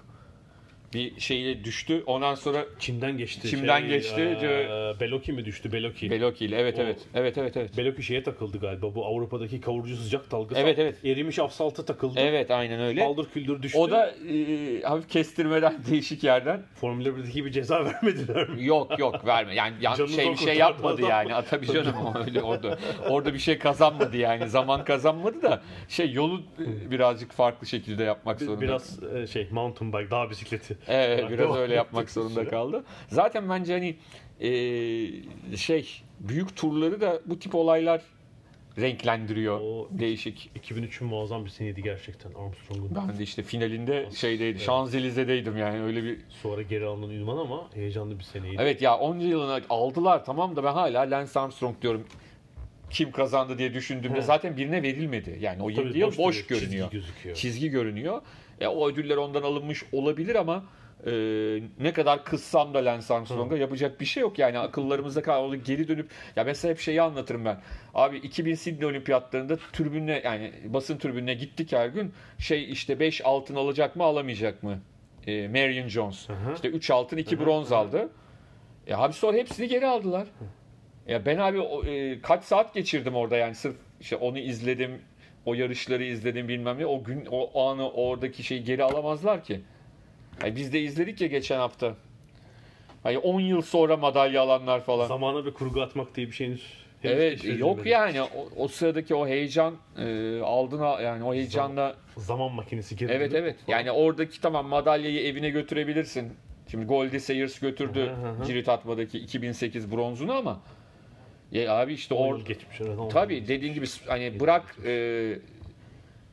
[0.94, 2.04] bir şeye düştü.
[2.06, 3.48] Ondan sonra Çimden geçti.
[3.50, 4.22] Çimden geçti.
[4.42, 5.72] eee, Beloki mi düştü?
[5.72, 6.12] Beloki.
[6.12, 6.98] Beloki ile evet O- evet.
[7.16, 7.78] Evet evet evet.
[7.78, 8.96] Beloki şeye takıldı galiba.
[8.96, 10.62] Bu Avrupa'daki kavurucu sıcak dalgası.
[10.62, 11.06] Evet, evet.
[11.06, 12.20] Erimiş asfalta takıldı.
[12.20, 13.02] Evet aynen öyle.
[13.02, 13.78] Paldır küldür düştü.
[13.80, 16.62] O da e, hafif kestirmeden değişik yerden.
[16.76, 18.66] Formula 1'deki gibi ceza vermediler mi?
[18.66, 19.56] Yok yok verme.
[19.56, 21.10] Yani ya- Canını şey bir şey yapmadı adam.
[21.30, 21.46] yani.
[21.50, 21.96] Tabii canım
[22.26, 22.78] öyle orada.
[23.10, 24.50] Orada bir şey kazanmadı yani.
[24.50, 26.42] Zaman kazanmadı da şey yolu
[26.92, 28.62] birazcık farklı şekilde yapmak zorunda.
[28.62, 30.77] Biraz e, şey mountain bike, dağ bisikleti.
[30.88, 32.50] Evet, Olarak biraz öyle yapmak zorunda süre.
[32.50, 32.84] kaldı.
[33.10, 33.96] Zaten bence hani
[34.40, 38.02] e, şey büyük turları da bu tip olaylar
[38.80, 39.60] renklendiriyor.
[39.60, 40.52] O- Değişik.
[40.64, 42.92] 2003'ün muazzam bir seneydi gerçekten Armstrong'un.
[43.10, 44.60] Ben de işte finalinde şeydeydi.
[44.60, 48.56] Şanzelize'deydim yani öyle bir Sonra geri alınan ünvan ama heyecanlı bir seneydi.
[48.60, 52.06] Evet ya onca yılına aldılar tamam da ben hala Lance Armstrong diyorum.
[52.90, 54.22] kim kazandı diye düşündüğümde He.
[54.22, 55.38] zaten birine verilmedi.
[55.42, 56.92] Yani o Tabii 7 yıl boş boş, görünüyor.
[56.92, 57.36] çizgi gözüküyor.
[57.36, 58.22] Çizgi görünüyor.
[58.62, 60.64] E, o ödüller ondan alınmış olabilir ama
[61.06, 61.12] e,
[61.80, 64.40] ne kadar kızsam da Lance Armstrong'a yapacak bir şey yok.
[64.40, 67.62] Yani akıllarımızda kaldı geri dönüp ya mesela hep şeyi anlatırım ben.
[67.94, 72.14] Abi 2000 Sydney Olimpiyatlarında tribününe yani basın tribününe gittik her gün.
[72.40, 74.80] Şey işte 5 altın alacak mı alamayacak mı?
[75.28, 76.30] E, Marion Jones.
[76.30, 76.54] hı.
[76.56, 78.10] İşte 3 altın 2 bronz aldı.
[78.88, 80.28] E abi sonra hepsini geri aldılar.
[81.08, 85.02] Ya ben abi e, kaç saat geçirdim orada yani sırf işte onu izledim,
[85.48, 86.86] o yarışları izledim bilmem ne.
[86.86, 89.62] O gün o anı oradaki şeyi geri alamazlar ki.
[90.44, 91.96] Yani biz de izledik ya geçen hafta.
[93.04, 95.08] Hani 10 yıl sonra madalya alanlar falan.
[95.08, 96.60] Zamana bir kurgu atmak diye bir şeyiniz
[97.04, 102.52] Evet yok yani o, o sıradaki o heyecan e, aldın al- yani o heyecanla Zaman
[102.52, 103.78] makinesi geri evet evet falan.
[103.78, 106.34] yani oradaki tamam madalyayı evine götürebilirsin.
[106.72, 108.12] Şimdi Goldie Sayers götürdü
[108.48, 110.60] cirit atmadaki 2008 bronzunu ama
[111.52, 112.80] ya abi işte or geçmiş.
[112.80, 115.40] Yıl Tabii dediğin gibi hani bırak e,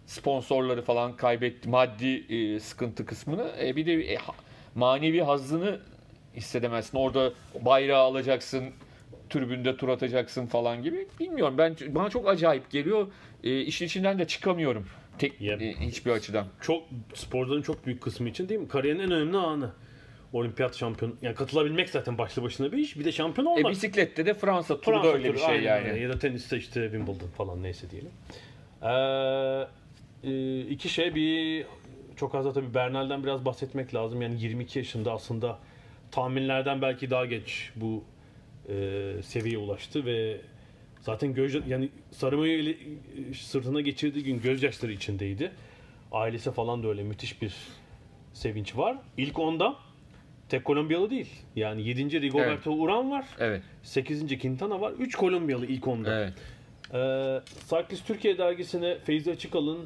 [0.06, 4.18] sponsorları falan kaybetti maddi e, sıkıntı kısmını e, bir de e,
[4.74, 5.80] manevi hazzını
[6.36, 6.98] hissedemezsin.
[6.98, 8.64] Orada bayrağı alacaksın,
[9.30, 11.06] tribünde tur atacaksın falan gibi.
[11.20, 13.06] Bilmiyorum ben bana çok acayip geliyor.
[13.44, 14.86] E, işin içinden de çıkamıyorum.
[15.18, 16.46] Tek Ya- e, hiçbir açıdan.
[16.60, 16.82] Çok
[17.14, 18.68] sporcuların çok büyük kısmı için değil mi?
[18.68, 19.70] Kariyerin en önemli anı.
[20.34, 21.14] Olimpiyat şampiyonu.
[21.22, 22.98] Yani katılabilmek zaten başlı başına bir iş.
[22.98, 23.70] Bir de şampiyon E, olmak.
[23.72, 25.88] bisiklette de Fransa turu Fransa da öyle turu, bir şey yani.
[25.88, 26.00] öyle.
[26.00, 28.10] Ya da teniste işte Wimbledon falan neyse diyelim.
[28.82, 31.66] Ee, e, iki şey bir
[32.16, 34.22] çok az da tabii Bernal'den biraz bahsetmek lazım.
[34.22, 35.58] Yani 22 yaşında aslında
[36.10, 38.04] tahminlerden belki daha geç bu
[38.68, 38.72] e,
[39.22, 40.40] seviyeye ulaştı ve
[41.00, 45.50] zaten göz yani sarımayı eli- sırtına geçirdiği gün gözyaşları içindeydi.
[46.12, 47.54] Ailesi falan da öyle müthiş bir
[48.32, 48.96] sevinç var.
[49.16, 49.76] İlk onda
[50.54, 51.30] tek Kolombiyalı değil.
[51.56, 52.20] Yani 7.
[52.22, 53.24] Rigoberto Uran var.
[53.38, 54.38] Evet, 8.
[54.38, 54.92] Quintana var.
[54.92, 56.18] 3 Kolombiyalı ilk onda.
[56.18, 56.32] evet.
[56.94, 59.78] Ee, Cyclist Türkiye dergisine Feyzi Açıkalın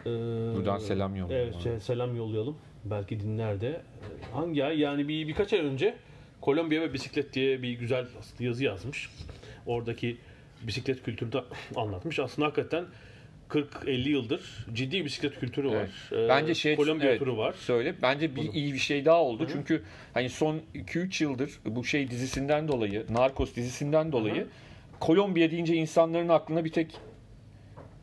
[0.00, 0.10] e,
[0.56, 1.52] Buradan selam yollayalım.
[1.52, 2.56] Evet, şey, selam yollayalım.
[2.84, 3.68] Belki dinler de.
[3.68, 4.80] Ee, Hangi ay?
[4.80, 5.94] Yani bir birkaç ay önce
[6.40, 8.06] Kolombiya ve bisiklet diye bir güzel
[8.40, 9.10] yazı yazmış.
[9.66, 10.16] Oradaki
[10.62, 11.44] bisiklet kültürünü de
[11.76, 12.18] anlatmış.
[12.18, 12.84] Aslında hakikaten
[13.54, 14.40] 40-50 yıldır
[14.72, 15.88] ciddi bisiklet kültürü var.
[16.12, 17.54] Ee, Bence şey Kolombiya evet, turu var.
[17.58, 17.94] Söyle.
[18.02, 19.48] Bence bir iyi bir şey daha oldu.
[19.52, 19.82] Çünkü
[20.14, 24.46] hani son 2-3 yıldır bu şey dizisinden dolayı, Narcos dizisinden dolayı
[25.00, 26.94] Kolombiya deyince insanların aklına bir tek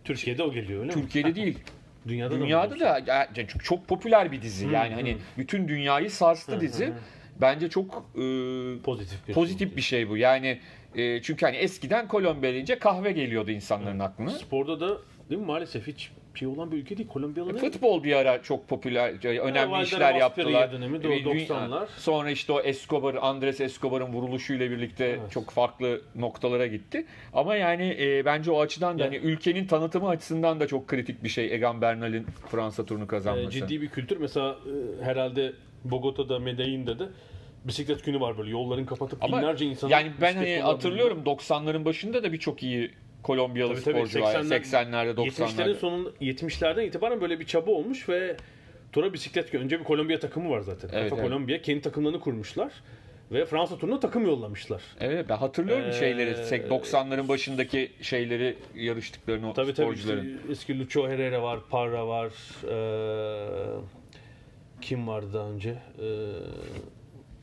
[0.03, 1.01] Türkiye'de o geliyor öyle mi?
[1.01, 1.59] Türkiye'de değil,
[2.07, 4.67] Dünyada, dünyada da ya- çünkü çok popüler bir dizi.
[4.67, 6.93] Yani hani bütün dünyayı sarstı dizi.
[7.41, 8.21] Bence çok e,
[8.83, 10.17] pozitif bir pozitif bir şey bu.
[10.17, 10.59] Yani
[10.95, 14.29] e, çünkü hani eskiden Kolombiya deyince kahve geliyordu insanların aklına.
[14.29, 14.97] Sporda da
[15.31, 17.09] değil mi maalesef hiç şey olan bir ülke değil.
[17.09, 17.57] Kolombiyalı ne?
[17.57, 20.71] Futbol bir ara çok popüler, önemli Valder işler yaptılar.
[20.71, 21.87] dönemi, Ve doğru, dünya- 90'lar.
[21.97, 25.31] Sonra işte o Escobar, Andres Escobar'ın vuruluşuyla birlikte Evet.
[25.31, 27.05] çok farklı noktalara gitti.
[27.33, 31.23] Ama yani e, bence o açıdan da Yani- hani ülkenin tanıtımı açısından da çok kritik
[31.23, 33.49] bir şey Egan Bernal'in Fransa turunu Ee, kazanması.
[33.51, 34.17] ciddi bir kültür.
[34.17, 37.03] Mesela e, herhalde Bogota'da, Medellin'de de
[37.65, 38.49] bisiklet günü var böyle.
[38.51, 42.91] Yolların kapatıp Ama binlerce insanın yani ben hani hatırlıyorum 90'ların başında da birçok iyi
[43.23, 44.35] Kolombiyalı Tabii tabii, sporcu var.
[44.35, 45.75] 80'ler 80'lerde 70'lerin 90'larda.
[45.75, 48.37] sonun 70'lerden itibaren böyle bir çaba olmuş ve
[48.91, 49.53] Tura bisiklet.
[49.55, 50.89] Önce bir Kolombiya takımı var zaten.
[50.93, 51.25] Evet, Alfa evet.
[51.29, 52.71] Kolombiya kendi takımlarını kurmuşlar
[53.31, 54.81] ve Fransa turuna takım yollamışlar.
[54.99, 56.45] Evet ben hatırlıyorum Ee, şeyleri.
[56.45, 60.37] sek- 90'ların başındaki şeyleri yarıştıklarını Tabii tabii sporcuların.
[60.37, 62.31] işte eski Lucho Herrera var, Parra var.
[62.63, 63.81] eee,
[64.81, 65.69] kim vardı daha önce?
[66.01, 66.07] Eee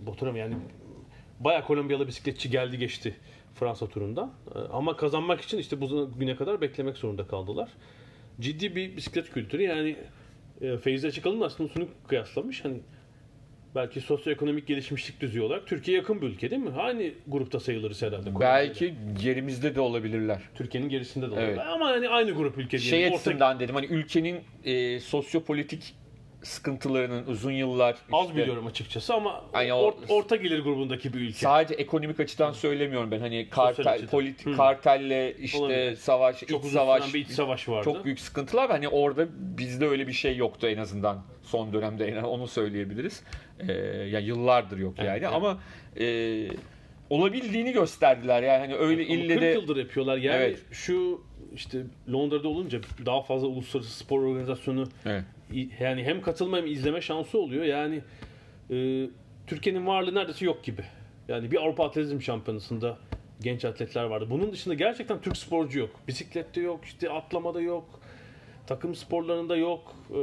[0.07, 0.55] Boturam yani
[1.41, 3.14] bayağı Kolombiyalı bisikletçi geldi geçti
[3.59, 4.31] Fransa turunda.
[4.55, 7.68] Eee, ama kazanmak için işte bu güne kadar beklemek zorunda kaldılar.
[8.40, 9.97] Ciddi bir bisiklet kültürü yani
[10.61, 12.77] e, Feyzi Açıkalın aslında şunu kıyaslamış hani
[13.75, 16.71] belki sosyoekonomik gelişmişlik düzeyi olarak Türkiye'ye yakın bir ülke değil mi?
[16.79, 18.40] Aynı grupta sayılırız herhalde.
[18.40, 20.42] Belki yerimizde de olabilirler.
[20.55, 21.44] Türkiye'nin gerisinde de Evet.
[21.59, 21.73] olabilir.
[21.75, 22.88] Ama hani aynı grup ülke diyelim.
[22.90, 25.94] şey Ortak- açısından dedim hani ülkenin e, sosyopolitik
[26.42, 31.33] sıkıntılarının uzun yıllar Az işte, biliyorum açıkçası ama Hani or- orta gelir grubundaki bir ülke.
[31.38, 34.11] sadece ekonomik açıdan söylemiyorum ben hani kartel açıdan.
[34.11, 34.57] polit Hı.
[34.57, 35.96] kartelle işte Olabilir.
[35.96, 37.85] savaş Çok iç uzun savaş bir iç savaş vardı.
[37.85, 38.70] çok büyük sıkıntılar.
[38.70, 39.27] Hani orada
[39.59, 43.22] bizde öyle bir şey yoktu en azından son dönemde en onu söyleyebiliriz.
[43.68, 43.72] Ee,
[44.12, 45.35] ya yıllardır yok yani Evet, evet.
[45.35, 45.59] ama
[46.01, 46.48] e,
[47.11, 50.16] olabildiğini gösterdiler yani hani öyle Ama ille 40 de yıldır yapıyorlar.
[50.16, 50.59] Yani Evet.
[50.72, 51.22] şu
[51.55, 51.79] işte
[52.12, 55.24] Londra'da olunca daha fazla uluslararası spor organizasyonu Evet.
[55.80, 57.64] Yani hem katılma hem izleme şansı oluyor.
[57.64, 58.00] Yani
[58.70, 59.06] e,
[59.46, 60.82] Türkiye'nin varlığı neredeyse yok gibi.
[61.28, 62.98] Yani bir Avrupa Atletizm Şampiyonası'nda
[63.40, 64.26] genç atletler vardı.
[64.30, 65.90] Bunun dışında gerçekten Türk sporcu yok.
[66.08, 68.00] Bisiklette yok, işte atlamada yok,
[68.66, 69.96] takım sporlarında yok.
[70.11, 70.18] E,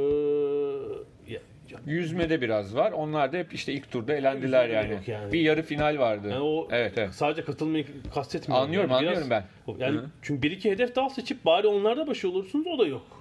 [1.32, 1.40] ya-
[1.86, 2.92] Yüzmede biraz var.
[2.92, 4.98] Onlar da hep işte ilk turda elendiler yani.
[5.06, 5.32] yani.
[5.32, 6.28] Bir yarı final vardı.
[6.30, 7.14] yani o evet evet.
[7.14, 8.66] sadece katılmayı kastetmiyorum.
[8.66, 9.44] Anlıyorum, Yani anlıyorum ben.
[9.78, 10.10] Yani Hı hı.
[10.22, 13.15] çünkü bir iki hedef daha seçip bari onlarda başarılı olursunuz o da yok.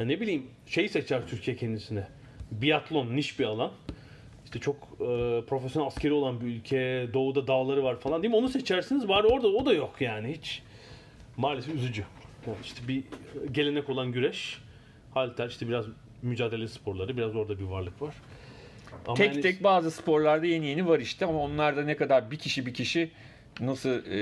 [0.00, 2.06] Ya ne bileyim şey seçer Türkiye kendisine.
[2.50, 3.70] Biatlon niş bir alan.
[4.44, 5.06] İşte çok e,
[5.46, 8.36] profesyonel askeri olan bir ülke, doğuda dağları var falan değil mi?
[8.36, 10.62] Onu seçersiniz bari orada o da yok yani hiç.
[11.36, 12.04] Maalesef üzücü.
[12.46, 13.04] Yani işte bir
[13.52, 14.58] gelenek olan güreş,
[15.14, 15.86] halter işte biraz
[16.22, 18.14] mücadele sporları, biraz orada bir varlık var.
[19.06, 22.38] Ama Tek yani- tek bazı sporlarda yeni yeni var işte ama onlarda ne kadar bir
[22.38, 23.10] kişi bir kişi
[23.60, 24.18] nasıl e,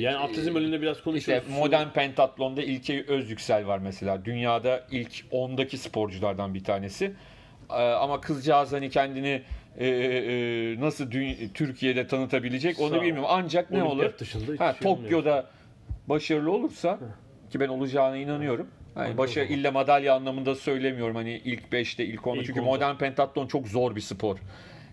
[0.00, 1.48] yani atletizm bölümünde biraz işte konuşuyoruz.
[1.48, 4.24] modern pentatlonda İlke Özyüksel var mesela.
[4.24, 7.12] Dünyada ilk 10'daki sporculardan bir tanesi.
[7.70, 9.42] Ee, ama kızcağız hani kendini
[9.78, 13.28] e, e, nasıl dü- Türkiye'de tanıtabilecek onu Sağ bilmiyorum.
[13.28, 14.04] Ancak ne olur?
[14.58, 15.10] Ha, şey olmuyor.
[15.10, 15.46] Tokyo'da
[16.06, 16.98] başarılı olursa
[17.50, 18.66] ki ben olacağına inanıyorum.
[18.96, 19.16] Yani
[19.50, 19.58] olur.
[19.58, 21.16] illa madalya anlamında söylemiyorum.
[21.16, 22.36] Hani ilk 5'te, ilk 10'da.
[22.36, 22.70] İlk Çünkü onda.
[22.70, 24.36] modern pentatlon çok zor bir spor.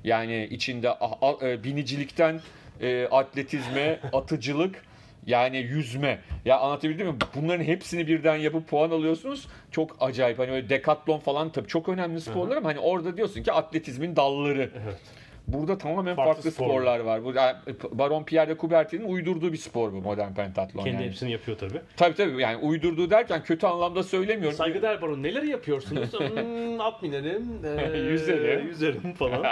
[0.04, 2.40] Yani içinde a- a- e, binicilikten
[2.82, 4.82] e, atletizme, atıcılık
[5.26, 6.20] yani yüzme.
[6.46, 7.16] Ya anlatabildim mi?
[7.36, 9.48] Bunların hepsini birden yapıp puan alıyorsunuz.
[9.72, 10.40] Çok acayip.
[10.40, 14.70] Hani öyle dekatlon falan tabii çok önemli sporlar ama hani orada diyorsun ki atletizmin dalları.
[14.86, 15.00] Evet.
[15.48, 16.70] Burada tamamen farklı, Farklı sporlar.
[16.74, 17.00] sporlar.
[17.00, 17.24] var.
[17.26, 17.56] Bu yani
[17.92, 20.84] Baron Pierre de Coubertin'in uydurduğu bir spor bu modern pentatlon.
[20.84, 21.06] Kendi yani.
[21.06, 21.82] hepsini yapıyor tabii.
[21.98, 24.58] Tabii tabii yani uydurduğu derken kötü anlamda söylemiyorum.
[24.58, 26.14] Saygıdeğer baron neler yapıyorsunuz?
[26.20, 27.60] hmm, at binerim,
[27.94, 28.68] ee, Yüzerim.
[28.68, 29.46] yüzerim falan.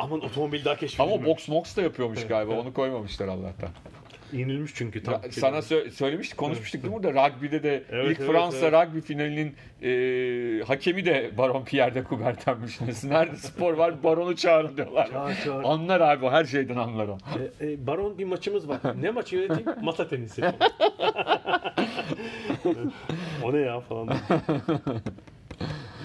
[0.00, 1.26] Aman otomobil daha Ama keşfedilmemiş.
[1.26, 2.52] box mox da yapıyormuş galiba.
[2.60, 3.68] Onu koymamışlar Allah'tan.
[4.32, 5.14] Yenilmiş çünkü tam.
[5.14, 7.28] Ya, sana sö- söylemiştik, konuşmuştuk değil mi burada?
[7.28, 8.72] Rugby'de de Evet, ilk evet, Fransa evet.
[8.72, 12.80] rugby finalinin e, hakemi de Baron Pierre de Coubertin'miş.
[13.04, 15.10] Nerede spor var baronu çağırın diyorlar.
[15.10, 15.64] Çağır, çağır.
[15.64, 17.18] Anlar abi o her şeyden anlar o.
[17.60, 18.78] E, e, baron bir maçımız var.
[19.00, 19.70] ne maçı yöneteyim?
[19.84, 20.42] Masa tenisi.
[23.44, 24.16] o ne ya falan.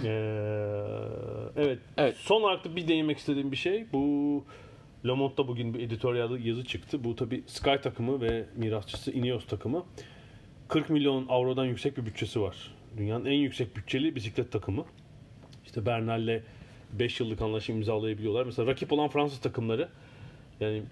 [0.04, 0.10] Ee,
[1.56, 1.80] evet.
[1.98, 2.16] Evet.
[2.18, 3.86] Son olarak da bir değinmek istediğim bir şey.
[3.94, 4.44] Bu
[5.06, 7.04] Le Monde'da bugün bir editoryal yazı çıktı.
[7.04, 9.86] Bu tabi Sky takımı ve mirasçısı Ineos takımı.
[10.68, 12.74] 40 milyon avrodan yüksek bir bütçesi var.
[12.98, 14.86] Dünyanın en yüksek bütçeli bisiklet takımı.
[15.66, 16.42] İşte Bernal'le
[16.94, 18.46] 5 yıllık anlaşma imzalayabiliyorlar.
[18.46, 19.90] Mesela rakip olan Fransız takımları
[20.60, 20.86] yani mm,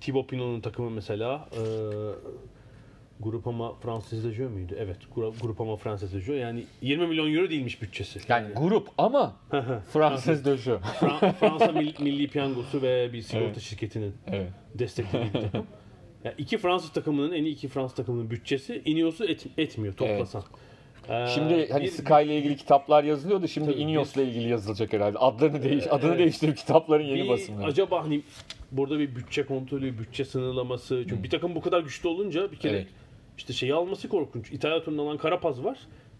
[0.00, 1.48] Thibaut Pinot'un takımı mesela
[3.22, 4.76] Groupama Fransız de Jeu müydü?
[4.78, 4.96] Evet.
[5.16, 6.34] Gru- Groupama Fransız de Jeu.
[6.36, 8.20] Yani 20 milyon euro değilmiş bütçesi.
[8.28, 9.36] Yani grup ama
[9.92, 10.70] Fransız döşü.
[11.00, 13.60] Fra- Fransa Mil- Milli Piyangosu ve bir sigorta Evet.
[13.60, 14.50] şirketinin Evet.
[14.74, 15.66] desteklediği bir takım.
[16.24, 20.42] Yani iki Fransız takımının en iyi iki Fransız takımının bütçesi Ineos'u et- etmiyor toplasan.
[21.08, 23.48] Ee, Şimdi hani bir- Sky ile ilgili kitaplar yazılıyordu.
[23.48, 25.18] Şimdi Tabii, Ineos'la ilgili yazılacak herhalde.
[25.18, 26.18] Adlarını değiş, adını evet.
[26.18, 27.66] değiştirip kitapların yeni bir basımları.
[27.66, 28.22] acaba hani
[28.72, 31.04] burada bir bütçe kontrolü, bütçe sınırlaması.
[31.08, 32.86] Çünkü bir takım bu kadar güçlü olunca bir kere Evet.
[33.40, 34.52] İşte şeyi alması korkunç.
[34.52, 35.78] İtalya turundan alan Karapaz var.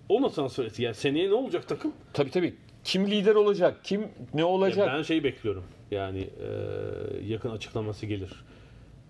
[0.08, 0.82] O nasıl transfer etti?
[0.82, 1.92] Yani seneye ne olacak takım?
[2.12, 2.54] Tabii tabii.
[2.84, 3.80] Kim lider olacak?
[3.84, 4.00] Kim
[4.34, 4.90] ne Ya olacak?
[4.96, 5.64] ben şeyi bekliyorum.
[5.90, 6.48] Yani e,
[7.26, 8.44] yakın açıklaması gelir.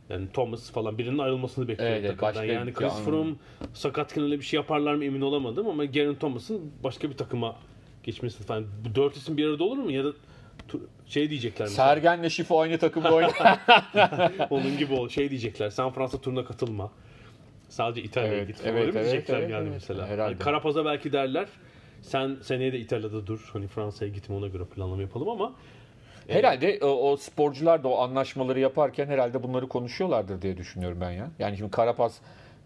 [0.08, 2.44] Yani Thomas falan birinin ayrılmasını bekliyorum Evet, takımdan.
[2.44, 2.92] yani Chris.
[3.04, 3.32] Froome
[3.74, 7.56] sakatken öyle bir şey yaparlar mı emin olamadım ama Garen Thomas'ın başka bir takıma
[8.02, 8.66] geçmesi falan.
[8.84, 9.90] Bu dört isim bir arada olur mu?
[9.92, 10.12] Ya da
[11.06, 11.88] şey diyecekler mesela.
[11.88, 13.34] Sergen'le Şifo aynı takımda oynuyor.
[14.50, 15.08] Onun gibi ol.
[15.08, 15.70] Şey diyecekler.
[15.70, 16.90] Sen Fransa turuna katılma.
[17.70, 18.56] Sadece İtalya'ya Evet, git.
[18.64, 19.72] evet, Öyle mi evet, diyecekler evet, yani evet.
[19.74, 20.06] mesela.
[20.06, 20.22] Herhalde.
[20.22, 21.46] Hani Karapaz'a belki derler.
[22.02, 23.50] Sen seneye de İtalya'da dur.
[23.52, 25.52] Hani Fransa'ya gitme ona göre planlama yapalım ama
[26.28, 31.28] herhalde o, o sporcular da o anlaşmaları yaparken herhalde bunları konuşuyorlardır diye düşünüyorum ben ya.
[31.38, 32.20] Yani şimdi Karapaz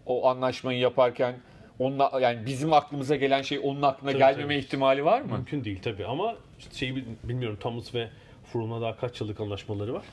[0.05, 1.35] o anlaşmayı yaparken
[1.79, 4.55] onunla yani bizim aklımıza gelen şey onun aklına Tabii, gelmeme tabii.
[4.55, 5.31] ihtimali var mı?
[5.33, 6.35] Mümkün değil tabii ama
[6.71, 8.09] şeyi bil- bilmiyorum Thomas ve
[8.53, 10.03] Froome'la daha kaç yıllık anlaşmaları var.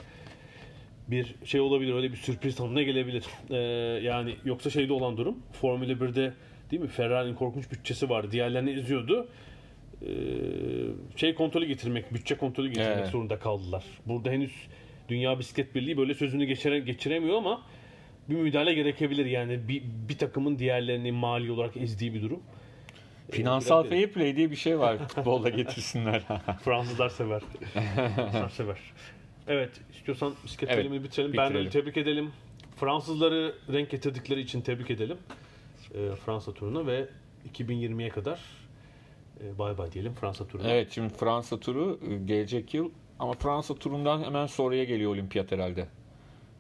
[1.09, 3.25] Bir şey olabilir öyle bir sürpriz tanımına gelebilir.
[3.51, 3.57] Ee,
[4.05, 6.33] yani yoksa şeyde olan durum Formula 1'de
[6.71, 8.29] değil mi Ferrari'nin korkunç bütçesi vardı.
[8.33, 9.29] Diğerlerini eziyordu.
[10.03, 10.07] Ee,
[11.17, 13.09] şey kontrolü getirmek, bütçe kontrolü getirmek Evet.
[13.09, 13.85] zorunda kaldılar.
[14.07, 14.53] Burada henüz
[15.09, 17.63] Dünya Bisiklet Birliği böyle sözünü geçire, geçiremiyor ama
[18.31, 22.43] bir müdahale gerekebilir yani bir, bir takımın diğerlerini mali olarak ezdiği bir durum.
[23.31, 26.23] Finansal biraz- fair play diye bir şey var futbolda getirsinler.
[26.65, 27.43] Fransızlar sever.
[27.75, 28.79] Fransızlar sever.
[29.49, 31.05] Evet, istiyorsan bisiklet Evet, bitirelim.
[31.05, 31.37] bitirelim.
[31.37, 32.31] Ben de tebrik edelim.
[32.77, 35.19] Fransızları renk getirdikleri için tebrik edelim.
[35.95, 37.09] Ee, Fransa turuna ve
[37.53, 38.41] 2020'ye kadar
[39.41, 40.69] e, bay bay diyelim Fransa turuna.
[40.71, 45.89] evet şimdi Fransa turu e, gelecek yıl ama Fransa turundan hemen sonraya geliyor olimpiyat herhalde.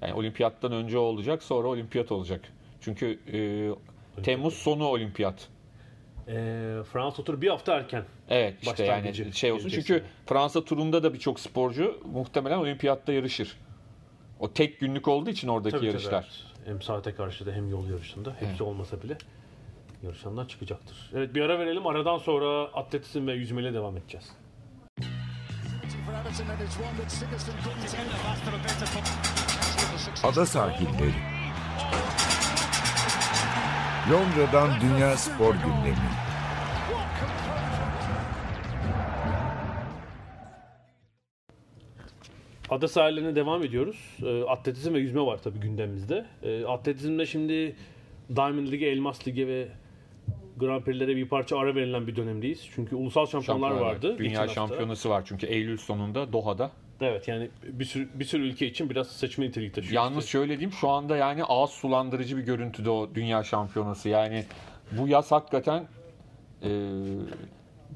[0.03, 2.53] Yani olimpiyattan önce olacak sonra olimpiyat olacak.
[2.81, 5.49] Çünkü e, Temmuz sonu olimpiyat.
[6.33, 8.05] Ee, Fransa turu bir hafta erken.
[8.29, 9.69] Evet işte yani şey olsun.
[9.71, 10.05] gelecek Çünkü.
[10.27, 13.57] Fransa turunda da birçok sporcu muhtemelen olimpiyatta yarışır.
[14.41, 16.25] O tek günlük olduğu için oradaki Tabii, tabii, yarışlar.
[16.29, 16.67] evet.
[16.67, 18.37] Hem saate karşı da hem yol yarışında.
[18.41, 19.19] Hepsi olmasa bile.
[20.03, 21.11] yarışanlar çıkacaktır.
[21.15, 21.87] Evet bir ara verelim.
[21.87, 24.33] Aradan sonra atletizm ve yüzmeyle devam edeceğiz.
[30.25, 31.13] Ada sahilleri.
[34.11, 35.97] Londra'dan Dünya Spor Gündemi.
[42.71, 44.17] Ada sahillerine devam ediyoruz.
[44.23, 46.27] E, atletizm ve yüzme var tabii gündemimizde.
[46.43, 47.77] E, atletizmde şimdi
[48.37, 49.69] Diamond Ligi, Elmas Ligi ve
[50.57, 52.69] Grand Prix'lere bir parça ara verilen bir dönemdeyiz.
[52.75, 54.13] Çünkü ulusal şampiyonlar Şampiyonlar vardı.
[54.13, 54.19] var.
[54.19, 54.55] Dünya hafta.
[54.55, 56.71] şampiyonası var çünkü Eylül sonunda Doha'da.
[57.03, 59.95] Evet yani bir sürü, bir sürü ülke için biraz seçme niteliği taşıyor.
[59.95, 60.31] Yalnız işte.
[60.31, 64.09] şöyle diyeyim şu anda yani ağız sulandırıcı bir görüntüde o dünya şampiyonası.
[64.09, 64.45] Yani
[64.93, 65.85] bu yaz hakikaten
[66.63, 66.69] e,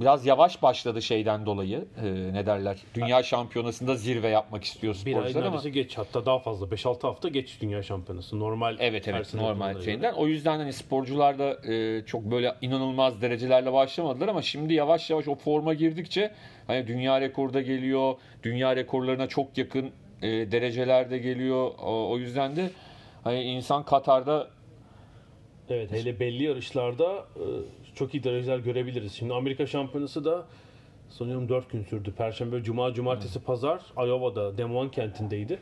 [0.00, 1.84] biraz yavaş başladı şeyden dolayı.
[2.02, 2.78] E, ne derler?
[2.94, 5.50] Dünya şampiyonasında zirve yapmak istiyor bir ay sporcular ama.
[5.50, 8.40] neredeyse geç hatta daha fazla 5-6 hafta geç dünya şampiyonası.
[8.40, 10.12] Normal Evet evet normal şeyinden.
[10.14, 15.28] O yüzden hani sporcular da e, çok böyle inanılmaz derecelerle başlamadılar ama şimdi yavaş yavaş
[15.28, 16.30] o forma girdikçe
[16.66, 18.14] hani dünya rekoru da geliyor.
[18.42, 19.90] Dünya rekorlarına çok yakın
[20.22, 21.70] e, dereceler de geliyor.
[21.82, 22.70] O, o yüzden de
[23.24, 24.48] hani insan Katar'da
[25.70, 27.44] Evet hele belli yarışlarda e,
[27.96, 29.12] çok iyi dereceler görebiliriz.
[29.12, 30.46] Şimdi Amerika şampiyonası da
[31.08, 32.12] sanıyorum 4 gün sürdü.
[32.16, 35.58] Perşembe, Cuma, Cumartesi, Pazar Iowa'da, Des Moines kentindeydi.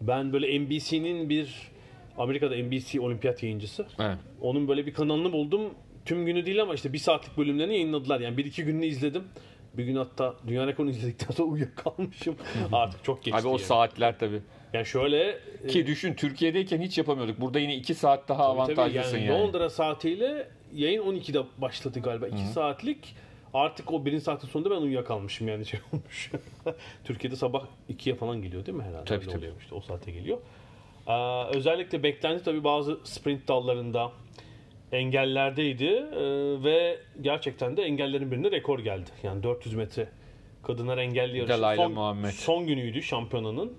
[0.00, 1.54] Ben böyle NBC'nin bir
[2.18, 3.86] Amerika'da NBC olimpiyat yayıncısı.
[3.98, 4.18] evet.
[4.40, 5.60] Onun böyle bir kanalını buldum.
[6.04, 8.20] Tüm günü değil ama işte bir saatlik bölümlerini yayınladılar.
[8.20, 9.22] Yani bir iki gününü izledim.
[9.74, 12.36] Bir gün hatta dünya rekorunu izledikten sonra uyuyakalmışım.
[12.72, 13.40] Artık çok geçti.
[13.40, 13.60] Abi o yani.
[13.60, 14.40] saatler tabii.
[14.76, 17.40] Yani şöyle e, Ki düşün Türkiye'deyken hiç yapamıyorduk.
[17.40, 19.40] Burada yine 2 saat daha Tabii tabii, avantajlısın yani.
[19.40, 22.28] Londra saatiyle yayın 12'de başladı galiba.
[22.28, 23.14] 2 saatlik.
[23.54, 26.30] Artık o birinci saatin sonunda ben uyuyakalmışım yani şey olmuş.
[27.04, 29.04] Türkiye'de sabah 2'ye falan geliyor değil mi herhalde?
[29.04, 29.38] Tabii, Öyle tabii.
[29.38, 30.38] oluyor işte o saate geliyor.
[31.06, 34.12] Ee, özellikle beklenti tabii bazı sprint dallarında
[34.92, 39.10] engellerdeydi Ee, ve gerçekten de engellerin birinde rekor geldi.
[39.22, 40.08] Yani 400 metre
[40.62, 42.30] kadınlar engelli yarışı Delayla son, Muhammed.
[42.30, 43.72] son günüydü şampiyonanın.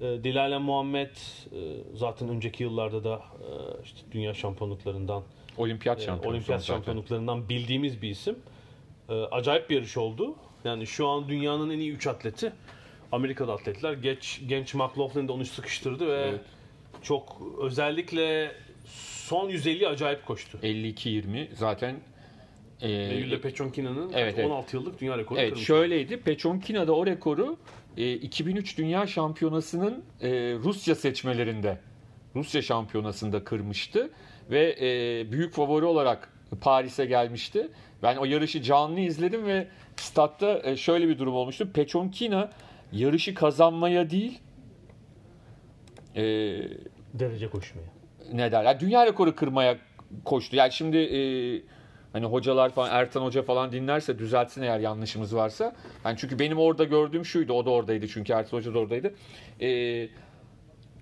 [0.00, 1.16] Ee, Dilara Muhammed e,
[1.94, 5.22] zaten önceki yıllarda da e, işte dünya şampiyonluklarından,
[5.58, 6.34] Olimpiyat e, şampiyonu.
[6.36, 6.74] olimpiyat zaten.
[6.74, 8.38] şampiyonluklarından bildiğimiz bir isim.
[9.08, 10.34] E, Acayip bir yarış oldu.
[10.64, 12.52] Yani şu an dünyanın en iyi 3 atleti
[13.12, 13.92] Amerikalı atletler.
[13.92, 16.40] Geç, genç McLaughlin de onu sıkıştırdı ve Evet.
[17.02, 18.52] çok özellikle
[19.26, 20.58] son 150 acayip koştu.
[20.62, 21.96] 52-20 zaten
[22.80, 24.46] e, Eylül'de Peçonkina'nın Evet, evet.
[24.46, 25.66] 16 yıllık dünya rekoru Evet kırmış.
[25.66, 26.20] şöyleydi.
[26.20, 27.56] Peçonkina'da o rekoru
[27.96, 31.78] e, 2003 Dünya Şampiyonası'nın e, Rusya seçmelerinde
[32.36, 34.10] Rusya şampiyonasında kırmıştı
[34.50, 37.68] ve e, büyük favori olarak Paris'e gelmişti.
[38.02, 41.72] Ben o yarışı canlı izledim ve statta e, şöyle bir durum olmuştu.
[41.74, 42.50] Peçonkina
[42.92, 44.38] yarışı kazanmaya değil
[46.16, 46.22] e,
[47.14, 47.86] Derece koşmaya.
[48.32, 49.78] ne derler dünya rekoru kırmaya
[50.24, 50.56] koştu.
[50.56, 51.20] Yani şimdi e,
[52.12, 55.76] hani hocalar falan Ertan Hoca falan dinlerse düzeltsin eğer yanlışımız varsa.
[56.04, 57.52] Yani çünkü benim orada gördüğüm şuydu.
[57.52, 59.14] O da oradaydı çünkü Ertan Hoca da oradaydı.
[59.60, 59.68] E,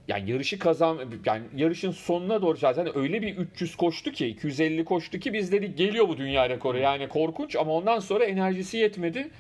[0.09, 5.19] yani yarışı kazan yani yarışın sonuna doğru zaten öyle bir 300 koştu ki 250 koştu
[5.19, 6.79] ki biz dedik geliyor bu dünya rekoru.
[6.79, 9.31] Yani korkunç ama ondan sonra enerjisi yetmedi.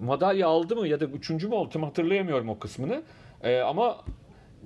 [0.00, 3.02] Madalya aldı mı ya da üçüncü mü oldu tam hatırlayamıyorum o kısmını.
[3.42, 4.04] E, ama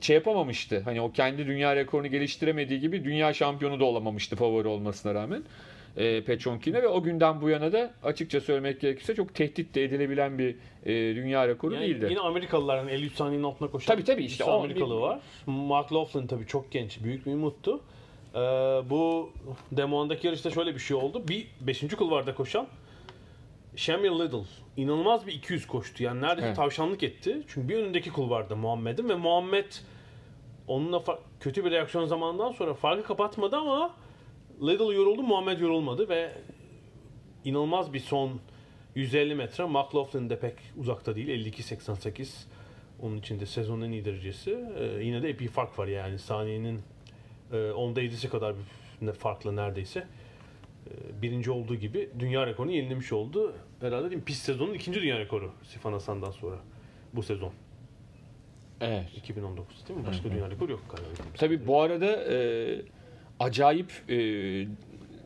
[0.00, 0.82] şey yapamamıştı.
[0.84, 5.42] Hani o kendi dünya rekorunu geliştiremediği gibi dünya şampiyonu da olamamıştı favori olmasına rağmen.
[5.96, 10.38] E, Peçonkine ve o günden bu yana da açıkça söylemek gerekirse çok tehdit de edilebilen
[10.38, 12.06] bir e, dünya rekoru Yani değildi.
[12.10, 15.20] yine Amerikalıların 53 saniyenin altına koşan Tabii, tabii, işte Amerikalı var.
[15.46, 17.80] McLaughlin tabii çok genç, büyük bir umuttu.
[18.34, 18.38] Ee,
[18.90, 19.30] bu
[19.72, 21.22] Demon'daki yarışta şöyle bir şey oldu.
[21.28, 21.94] Bir 5.
[21.96, 22.66] kulvarda koşan
[23.76, 24.38] Shamir Little
[24.76, 26.02] inanılmaz bir 200 koştu.
[26.02, 26.56] Yani neredeyse Evet.
[26.56, 27.42] tavşanlık etti.
[27.48, 29.72] Çünkü bir önündeki kulvarda Muhammed'in ve Muhammed
[30.68, 31.02] onunla
[31.40, 33.94] kötü bir reaksiyon zamandan sonra farkı kapatmadı ama
[34.62, 36.32] Little yoruldu, Muhammed yorulmadı ve
[37.44, 38.40] inanılmaz bir son
[38.94, 39.64] 150 metre.
[39.64, 41.28] McLaughlin de pek uzakta değil.
[41.28, 42.28] 52-88.
[43.02, 44.58] Onun için de sezonun en iyi derecesi.
[44.78, 46.18] Ee, yine de epey fark var yani.
[46.18, 46.80] Saniyenin
[47.52, 48.54] e, onda 7'si kadar
[49.00, 50.06] bir farkla neredeyse.
[50.86, 53.54] Ee, birinci olduğu gibi dünya rekorunu yenilemiş oldu.
[53.80, 54.24] Herhalde değil mi?
[54.24, 56.56] Pist sezonun ikinci dünya rekoru Sifan Hasan'dan sonra.
[57.12, 57.52] Bu sezon.
[58.80, 59.08] Evet.
[59.16, 60.06] 2019 değil mi?
[60.06, 61.08] Başka dünya rekoru yok galiba.
[61.38, 62.82] Tabii bu arada e,
[63.42, 64.14] acayip e,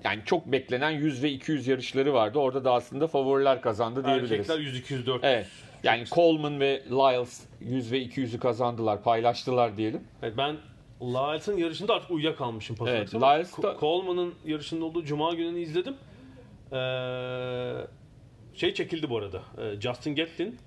[0.05, 2.39] yani çok beklenen 100 ve 200 yarışları vardı.
[2.39, 4.33] Orada da aslında favoriler kazandı diyebiliriz.
[4.33, 5.25] Erkekler 100 200 400.
[5.25, 5.47] Evet.
[5.83, 10.01] Yani Coleman ve Lyles 100 ve 200'ü kazandılar, paylaştılar diyelim.
[10.23, 10.57] Evet, ben
[11.03, 13.03] Lyles'ın yarışında artık uyuyakalmışım pazartesi.
[13.03, 15.95] Evet, ama Lyles da- Coleman'ın yarışında olduğu Cuma gününü izledim.
[16.73, 16.77] Ee,
[18.55, 19.43] şey çekildi bu arada.
[19.59, 20.59] Ee, Justin Gatlin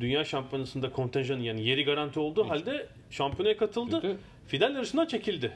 [0.00, 4.00] Dünya Şampiyonası'nda kontenjanı yani yeri garanti olduğu halde şampiyonaya katıldı.
[4.00, 4.16] Kötü.
[4.46, 5.52] Final yarışından çekildi.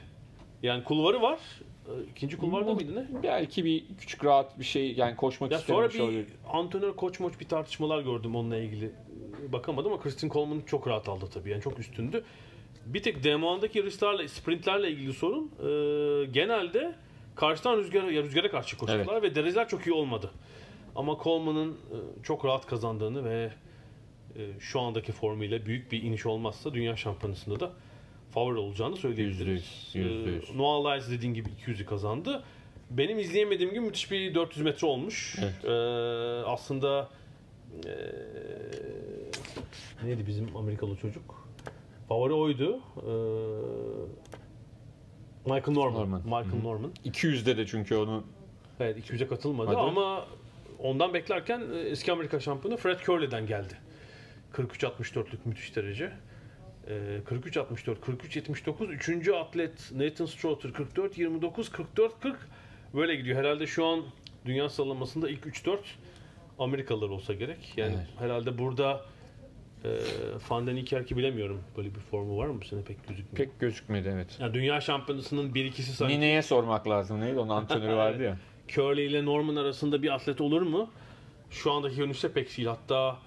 [0.64, 1.38] Yani kulvarı var.
[1.88, 3.22] e, ikinci kulvarda mıydı ne?
[3.22, 6.02] Belki bir küçük rahat bir şey yani koşmak Ya sonra olabilir.
[6.02, 6.26] bir
[6.58, 8.90] antrenör koç moç bir tartışmalar gördüm onunla ilgili.
[9.52, 11.50] Bakamadım ama Kristin Coleman çok rahat aldı tabii.
[11.50, 12.24] Yani çok üstündü.
[12.86, 16.94] Bir tek DM1'daki yarışlarla, sprintlerle ilgili sorun e, genelde
[17.36, 20.30] karşıdan rüzgara, ya rüzgara karşı koştular ve dereceler çok iyi olmadı.
[20.96, 23.50] Ama Coleman'ın e, çok rahat kazandığını ve
[24.36, 27.72] e, şu andaki formuyla büyük bir iniş olmazsa dünya şampiyonasında da
[28.34, 29.90] favori olacağını söyleyebiliriz.
[29.94, 30.50] Yüzde yüz, yüzde yüz.
[30.50, 32.42] E, Noah Lyles dediğin gibi 200'ü kazandı.
[32.90, 35.36] Benim izleyemediğim gün müthiş bir 400 metre olmuş.
[35.42, 35.64] Evet.
[35.64, 35.72] E,
[36.46, 37.08] aslında
[37.86, 37.92] e,
[40.06, 41.48] neydi bizim Amerikalı çocuk?
[42.08, 42.80] Favori oydu.
[42.96, 43.12] E,
[45.44, 46.00] Michael Norman.
[46.00, 46.20] Norman.
[46.24, 46.90] Michael Norman.
[47.06, 48.24] 200'de de çünkü onu
[48.80, 49.76] Evet 200'e katılmadı Hadi.
[49.76, 50.26] ama
[50.78, 53.74] ondan beklerken e, eski Amerika şampiyonu Fred Curley'den geldi.
[54.52, 56.12] 43-64'lük müthiş derece.
[56.88, 56.92] E,
[57.30, 58.86] 43-64, 43-79.
[58.88, 62.34] Üçüncü atlet Nathan Strother 44-29, 44-40
[62.94, 63.38] böyle gidiyor.
[63.38, 64.02] Herhalde şu an
[64.46, 65.78] dünya sıralamasında ilk 3-4
[66.58, 67.72] Amerikalılar olsa gerek.
[67.76, 68.06] Yani Evet.
[68.18, 69.00] herhalde burada
[69.84, 69.88] e,
[70.50, 71.60] Van den Niekerk'i bilemiyorum.
[71.76, 73.36] Böyle bir formu var mı bu sene pek gözükmüyor.
[73.36, 74.36] pek gözükmedi evet.
[74.40, 76.14] Yani dünya şampiyonasının bir ikisi sanki.
[76.14, 77.20] Nine'ye sormak lazım.
[77.20, 78.38] Neydi onun antrenörü vardı ya.
[78.68, 80.90] Curly ile Norman arasında bir atlet olur mu?
[81.50, 82.68] Şu andaki görünüşte pek değil.
[82.68, 83.18] Hatta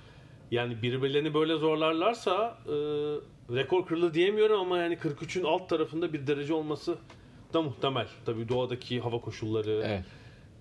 [0.51, 2.73] yani birbirlerini böyle zorlarlarsa e,
[3.55, 6.97] rekor kırılır diyemiyorum ama yani 43'ün alt tarafında bir derece olması
[7.53, 8.07] da muhtemel.
[8.25, 10.03] Tabii doğadaki hava koşulları Evet.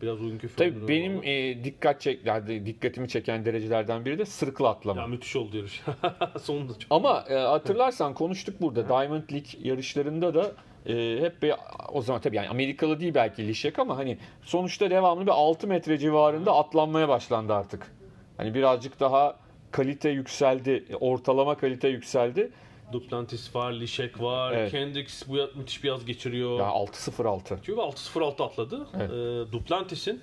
[0.02, 5.00] biraz uygun Tabii benim e, dikkat çek, yani dikkatimi çeken derecelerden biri de sırıkla atlama.
[5.00, 5.82] ya müthiş oldu yarış.
[6.42, 6.92] Sonunda çok.
[6.92, 10.52] Ama e, hatırlarsan konuştuk burada Diamond League yarışlarında da
[10.86, 11.54] e, hep bir
[11.92, 15.98] o zaman tabii yani Amerikalı değil belki Lişek ama hani sonuçta devamlı bir 6 metre
[15.98, 17.92] civarında atlanmaya başlandı artık.
[18.36, 19.36] Hani birazcık daha
[19.76, 22.50] kalite yükseldi, ortalama kalite yükseldi.
[22.92, 24.70] Duplantis var, Lişek var, Evet.
[24.70, 26.58] Kendricks bu müthiş bir yaz geçiriyor.
[26.58, 27.58] Yani 6.06.
[27.62, 28.86] Çünkü 6-0-6 atladı.
[28.96, 29.10] Evet.
[29.10, 30.20] E, Duplantis'in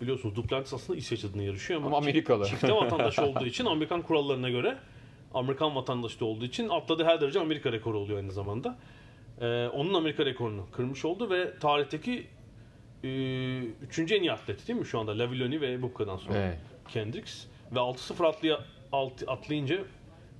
[0.00, 2.44] biliyorsunuz Duplantis aslında İsveç adına yarışıyor ama, Ama Amerikalı.
[2.44, 4.78] çifte vatandaş olduğu için Amerikan kurallarına göre
[5.34, 8.78] Amerikan vatandaşı da olduğu için atladığı her derece Amerika rekoru oluyor aynı zamanda.
[9.40, 12.26] Ee, onun Amerika rekorunu kırmış oldu ve tarihteki
[13.04, 13.08] e,
[13.58, 15.18] üçüncü en iyi atleti değil mi şu anda?
[15.18, 16.58] Lavilloni ve Bubka'dan sonra Evet.
[16.88, 17.44] Kendricks.
[17.74, 18.60] Ve 6-0 atlaya,
[18.92, 19.78] alt- atlayınca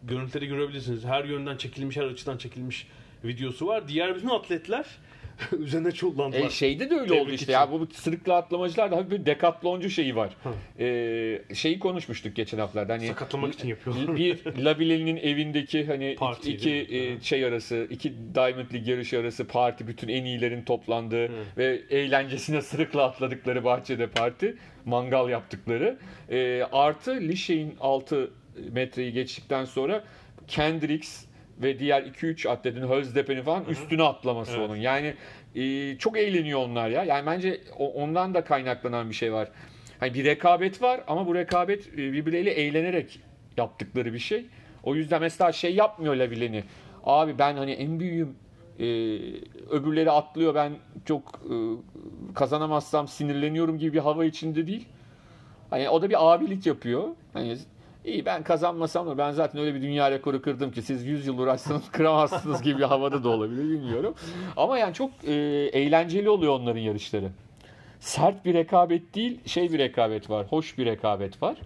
[0.03, 1.05] görüntüleri görebilirsiniz.
[1.05, 2.86] Her yönden çekilmiş, her açıdan çekilmiş
[3.24, 3.88] videosu var.
[3.88, 4.86] Diğer bütün atletler
[5.59, 6.46] üzerine çullandılar.
[6.46, 7.53] E, şeyde de öyle Tebrik oldu işte için.
[7.53, 10.36] ya bu sırıkla atlamacılar da hafif bir dekatloncu şeyi var.
[10.78, 14.16] E, şeyi konuşmuştuk geçen haftalarda hani Sakatlamak için yapıyorlar.
[14.16, 19.46] bir Labile'nin evindeki hani Parti iki, iki, e, şey arası, iki Diamond League yarışı arası
[19.46, 25.98] parti bütün en iyilerin toplandığı ve eğlencesine sırıkla atladıkları bahçede parti, mangal yaptıkları.
[26.30, 28.30] E, artı Lişe'in 6
[28.72, 30.05] metreyi geçtikten sonra
[30.48, 31.24] Kendricks
[31.62, 34.68] ve diğer 2-3 atletin Hölzdeppen'in falan üstüne atlaması Evet.
[34.70, 34.76] onun.
[34.76, 35.14] Yani
[35.55, 37.05] e, çok eğleniyor onlar ya.
[37.05, 39.48] Yani bence o- ondan da kaynaklanan bir şey var.
[40.00, 43.20] Hani bir rekabet var ama bu rekabet e, birbirleriyle eğlenerek
[43.57, 44.46] yaptıkları bir şey.
[44.82, 46.64] O yüzden mesela şey yapmıyor Lavileni.
[47.05, 48.34] Abi ben hani en büyüğüm
[48.78, 48.84] e,
[49.70, 50.72] öbürleri atlıyor ben
[51.05, 51.55] çok e,
[52.34, 54.88] kazanamazsam sinirleniyorum gibi bir hava içinde değil.
[55.70, 57.09] Hani o da bir abilik yapıyor.
[57.32, 57.57] Hani
[58.05, 61.38] iyi ben kazanmasam da ben zaten öyle bir dünya rekoru kırdım ki siz 100 yıl
[61.38, 64.14] uğraşsanız kıramazsınız gibi havada da olabilir bilmiyorum.
[64.57, 65.32] Ama yani çok e,
[65.72, 67.28] eğlenceli oluyor onların yarışları.
[68.00, 71.57] Sert bir rekabet değil, şey bir rekabet var, hoş bir rekabet var.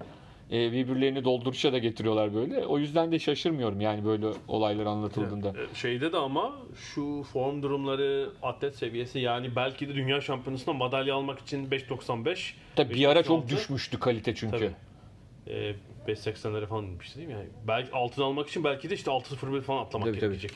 [0.52, 2.66] E, birbirlerini dolduruşa da getiriyorlar böyle.
[2.66, 5.48] O yüzden de şaşırmıyorum yani böyle olaylar anlatıldığında.
[5.48, 11.14] E, Şeyde de ama şu form durumları, atlet seviyesi yani belki de dünya şampiyonasında madalya
[11.14, 12.52] almak için 5.95.
[12.76, 14.58] Tabii bir ara çok 5.96, düşmüştü kalite çünkü.
[14.58, 14.70] Tabii.
[15.56, 15.74] E,
[16.08, 17.34] 5.80'lere falan inmişti değil mi?
[17.34, 20.38] Yani belki altın almak için belki de işte 6.01 falan atlamak Tabii, tabii.
[20.38, 20.52] gerekecek.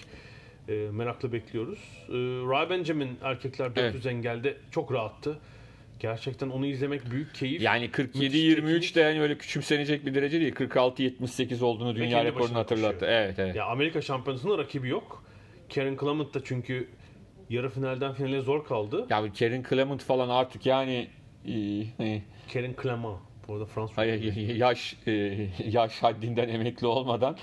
[0.68, 1.78] E, merakla bekliyoruz.
[2.08, 2.12] E,
[2.50, 5.38] Ray Benjamin erkekler 400 engelde çok rahattı.
[6.00, 7.62] Gerçekten onu izlemek büyük keyif.
[7.62, 10.54] Yani Müthiş 47-23 de yani öyle küçümsenecek bir derece değil.
[10.54, 12.98] 46-78 olduğunu dünya rekorunu hatırlattı.
[12.98, 13.12] koşuyor.
[13.12, 13.56] Evet evet.
[13.56, 15.24] Ya Amerika şampiyonasında rakibi yok.
[15.74, 16.88] Karen Clement da çünkü
[17.50, 19.06] yarı finalden finale zor kaldı.
[19.10, 21.08] Ya Karen Clement falan artık yani
[22.52, 23.18] Karen Clement.
[23.50, 23.98] Bu arada Fransız.
[23.98, 25.10] hay- yaş e,
[25.70, 27.36] yaş haddinden emekli olmadan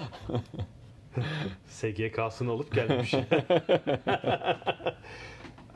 [1.68, 3.14] SGK'sını alıp gelmiş.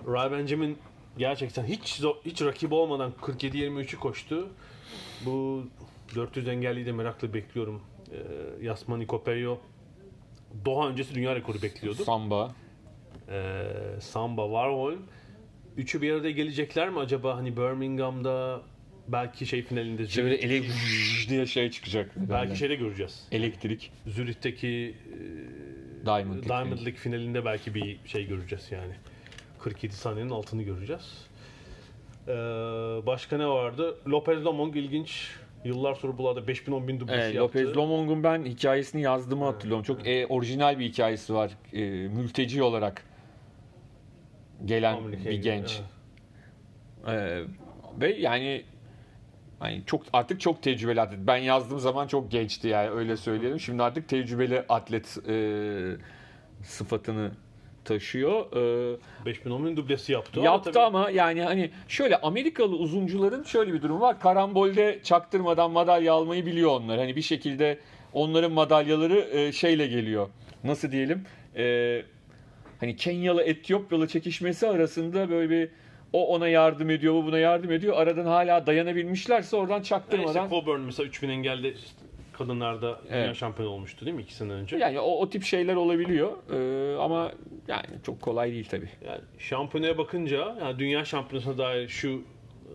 [0.08, 0.78] Ray Benjamin
[1.18, 4.50] gerçekten hiç zor- hiç rakibi olmadan 47-23'ü koştu.
[5.26, 5.64] Bu
[6.16, 7.82] 400 engelliyi de merakla bekliyorum.
[8.12, 8.18] Ee,
[8.66, 9.58] Yasmani Kopello
[10.66, 12.04] Doha öncesi dünya rekoru bekliyordu.
[12.04, 12.56] samba.
[13.30, 13.64] Ee,
[14.02, 15.00] Samba, Warholm.
[15.78, 17.36] Üçü bir arada gelecekler mi acaba?
[17.38, 18.62] Hani Birmingham'da
[19.12, 20.64] belki şey finalinde böyle Zürih, ele
[21.30, 22.12] diye şey çıkacak.
[22.16, 23.28] belki şeyde göreceğiz.
[23.32, 23.92] Elektrik.
[24.08, 24.96] Zürih'teki
[26.06, 26.48] Diamond e, League.
[26.48, 28.94] Diamond League finalinde belki bir şey göreceğiz yani.
[29.60, 31.28] 47 saniyenin altını göreceğiz.
[32.28, 32.32] Ee,
[33.06, 33.98] başka ne vardı?
[34.08, 35.30] Lopez Lomong ilginç.
[35.66, 37.60] Yıllar sonra burada 5000 10000 dublesi Evet, yaptı.
[37.60, 39.84] Lopez Lomong'un ben hikayesini yazdığımı hatırlıyorum.
[39.84, 41.52] Çok e, orijinal bir hikayesi var.
[41.74, 43.04] E, mülteci olarak
[44.66, 45.82] gelen Amerika'ya bir gidiyor, genç.
[47.08, 47.48] evet.
[47.48, 48.64] E, ve yani
[49.64, 51.20] yani çok artık çok tecrübeli atlet.
[51.28, 53.60] Ben yazdığım zaman çok gençti yani öyle söyleyelim.
[53.60, 55.36] Şimdi artık tecrübeli atlet e,
[56.64, 57.32] sıfatını
[57.86, 58.46] taşıyor.
[58.92, 60.32] E, 5000 10000 dublesi yaptı.
[60.40, 64.20] ama Yaptı tabii- ama yani hani şöyle Amerikalı uzuncuların şöyle bir durum var.
[64.20, 66.98] Karambolde çaktırmadan madalya almayı biliyor onlar.
[67.00, 67.80] Hani bir şekilde
[68.14, 70.30] onların madalyaları e, şeyle geliyor.
[70.64, 71.24] Nasıl diyelim?
[71.56, 72.02] E,
[72.80, 75.70] hani Kenyalı Etiyopyalı çekişmesi arasında böyle bir
[76.14, 77.98] o ona yardım ediyor, bu buna yardım ediyor.
[77.98, 80.46] Aradan hala dayanabilmişlerse oradan Yani çaktırmadan.
[80.46, 81.74] işte Coburn mesela 3000 engelde
[82.34, 83.36] kadınlarda dünya Evet.
[83.36, 84.22] şampiyonu olmuştu değil mi?
[84.24, 84.78] iki sene önce.
[84.78, 86.32] Yani o, o tip şeyler olabiliyor.
[86.54, 87.32] E, ama
[87.68, 88.90] yani çok kolay değil tabii.
[89.08, 92.74] Yani şampiyonaya bakınca yani dünya şampiyonasına dair şu e,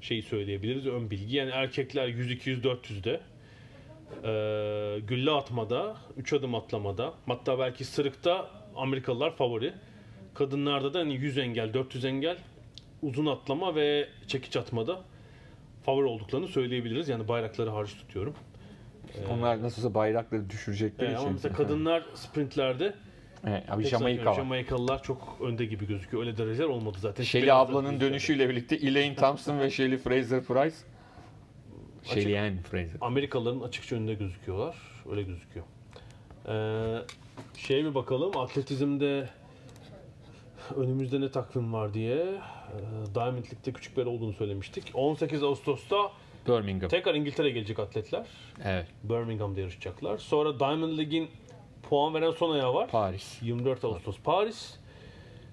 [0.00, 1.36] şeyi söyleyebiliriz ön bilgi.
[1.36, 3.20] Yani erkekler 100 200 400'de
[4.24, 9.72] e, gülle atmada, 3 adım atlamada, hatta belki sırıkta Amerikalılar favori.
[10.34, 12.36] Kadınlarda da hani 100 engel, 400 engel,
[13.02, 15.00] uzun atlama ve çekiç atmada
[15.82, 17.08] favori olduklarını söyleyebiliriz.
[17.08, 18.34] Yani bayrakları hariç tutuyorum.
[19.30, 21.32] Onlar nasılsa bayrakları düşürecekleri E, ama için.
[21.32, 22.94] mesela kadınlar sprintlerde
[23.46, 24.34] Evet, abi Jamaika var.
[24.34, 26.22] Jamaikalılar çok önde gibi gözüküyor.
[26.26, 27.24] Öyle dereceler olmadı zaten.
[27.24, 30.76] Shelly ablanın dönüşüyle birlikte Elaine Thompson ve Shelly Fraser Price.
[32.04, 32.96] Shelly Ann Fraser.
[33.00, 34.76] Amerikalıların açıkça önünde gözüküyorlar.
[35.10, 35.66] Öyle gözüküyor.
[36.48, 37.02] Ee,
[37.56, 38.36] şey bir bakalım.
[38.36, 39.28] Atletizmde
[40.72, 42.16] önümüzde ne takvim var diye.
[42.16, 44.90] Ee, Diamond League'de küçük bir olduğunu söylemiştik.
[44.94, 45.96] 18 Ağustos'ta
[46.48, 46.88] Birmingham.
[46.88, 48.26] tekrar İngiltere'ye gelecek atletler.
[48.64, 48.86] Evet.
[49.04, 50.18] Birmingham'da yarışacaklar.
[50.18, 51.30] Sonra Diamond League'in
[51.82, 52.90] puan veren son ayağı var.
[52.90, 53.42] Paris.
[53.42, 54.76] 24 Ağustos Paris.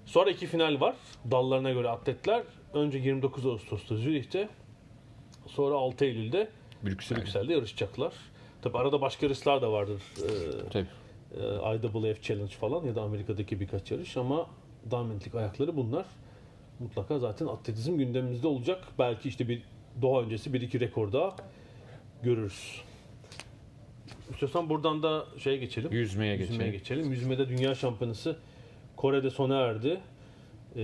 [0.06, 0.94] Sonra iki final var.
[1.30, 2.42] Dallarına göre atletler.
[2.74, 4.48] Önce 29 Ağustos'ta Zürih'te.
[5.46, 6.48] Sonra 6 Eylül'de
[6.82, 7.18] Brüksel.
[7.18, 8.12] Brüksel'de yarışacaklar.
[8.62, 10.02] Tabi arada başka yarışlar da vardır.
[10.18, 10.86] Ee, Tabii.
[11.34, 14.46] e, IWF Challenge falan ya da Amerika'daki birkaç yarış ama
[14.90, 16.06] diamondlik ayakları bunlar.
[16.78, 18.84] Mutlaka zaten atletizm gündemimizde olacak.
[18.98, 19.62] Belki işte bir
[20.02, 21.36] doğa öncesi bir iki rekor daha
[22.22, 22.82] görürüz.
[24.30, 25.92] İstiyorsan buradan da şeye geçelim.
[25.92, 26.72] Yüzmeye, Yüzmeye geçelim.
[26.72, 27.10] geçelim.
[27.10, 28.36] Yüzmede dünya şampiyonası
[28.96, 30.00] Kore'de sona erdi.
[30.76, 30.80] Ee,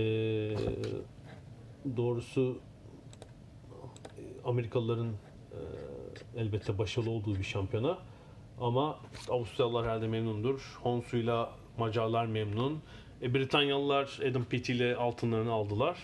[1.97, 2.59] doğrusu
[4.45, 5.59] Amerikalıların e,
[6.41, 7.97] elbette başarılı olduğu bir şampiyona.
[8.61, 10.77] Ama Avustralyalılar herhalde memnundur.
[10.83, 12.81] Honsu'yla Macarlar memnun.
[13.21, 15.97] E, Britanyalılar Adam Peaty ile altınlarını aldılar.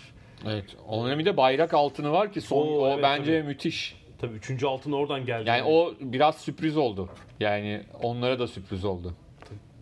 [0.47, 0.65] Evet.
[0.87, 3.47] Onun de bayrak altını var ki son Oo, o evet, bence tabii.
[3.47, 3.95] müthiş.
[4.21, 5.49] Tabii üçüncü altın oradan geldi.
[5.49, 7.09] Yani o biraz sürpriz oldu.
[7.39, 9.13] Yani onlara da sürpriz oldu.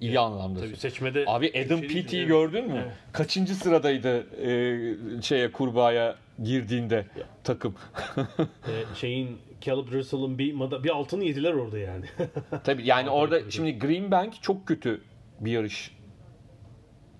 [0.01, 0.59] İyi anlamda.
[0.59, 2.29] Tabii seçmede Abi Adam Şey- Peaty'yi Evet.
[2.29, 2.81] gördün mü?
[2.85, 2.93] Evet.
[3.13, 4.27] Kaçıncı sıradaydı
[5.17, 7.05] e, şeye kurbağaya girdiğinde
[7.43, 7.75] takım.
[8.37, 12.05] e, şeyin Caleb Russell'ın bir, bir altını yediler orada yani.
[12.63, 15.01] Tabii yani Tabii, orada tabii, şimdi Greenbank çok kötü
[15.39, 15.91] bir yarış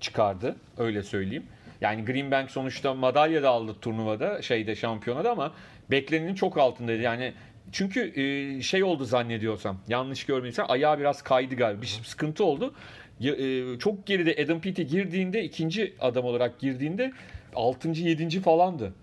[0.01, 1.45] çıkardı öyle söyleyeyim.
[1.81, 5.53] Yani Greenbank sonuçta madalya da aldı turnuvada şeyde şampiyonada ama
[5.91, 7.01] beklenenin çok altındaydı.
[7.01, 7.33] Yani
[7.71, 12.73] çünkü e, şey oldu zannediyorsam yanlış görmediysem ayağı biraz kaydı galiba bir sıkıntı oldu.
[13.21, 17.11] E, çok geride Adam Peaty girdiğinde ikinci adam olarak girdiğinde
[17.55, 17.89] 6.
[17.89, 18.39] 7.
[18.41, 18.93] falandı.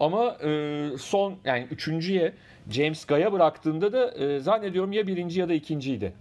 [0.00, 2.32] Ama e, son yani üçüncüye
[2.70, 6.12] James Guy'a bıraktığında da zannediyorum ya birinci ya da ikinciydi.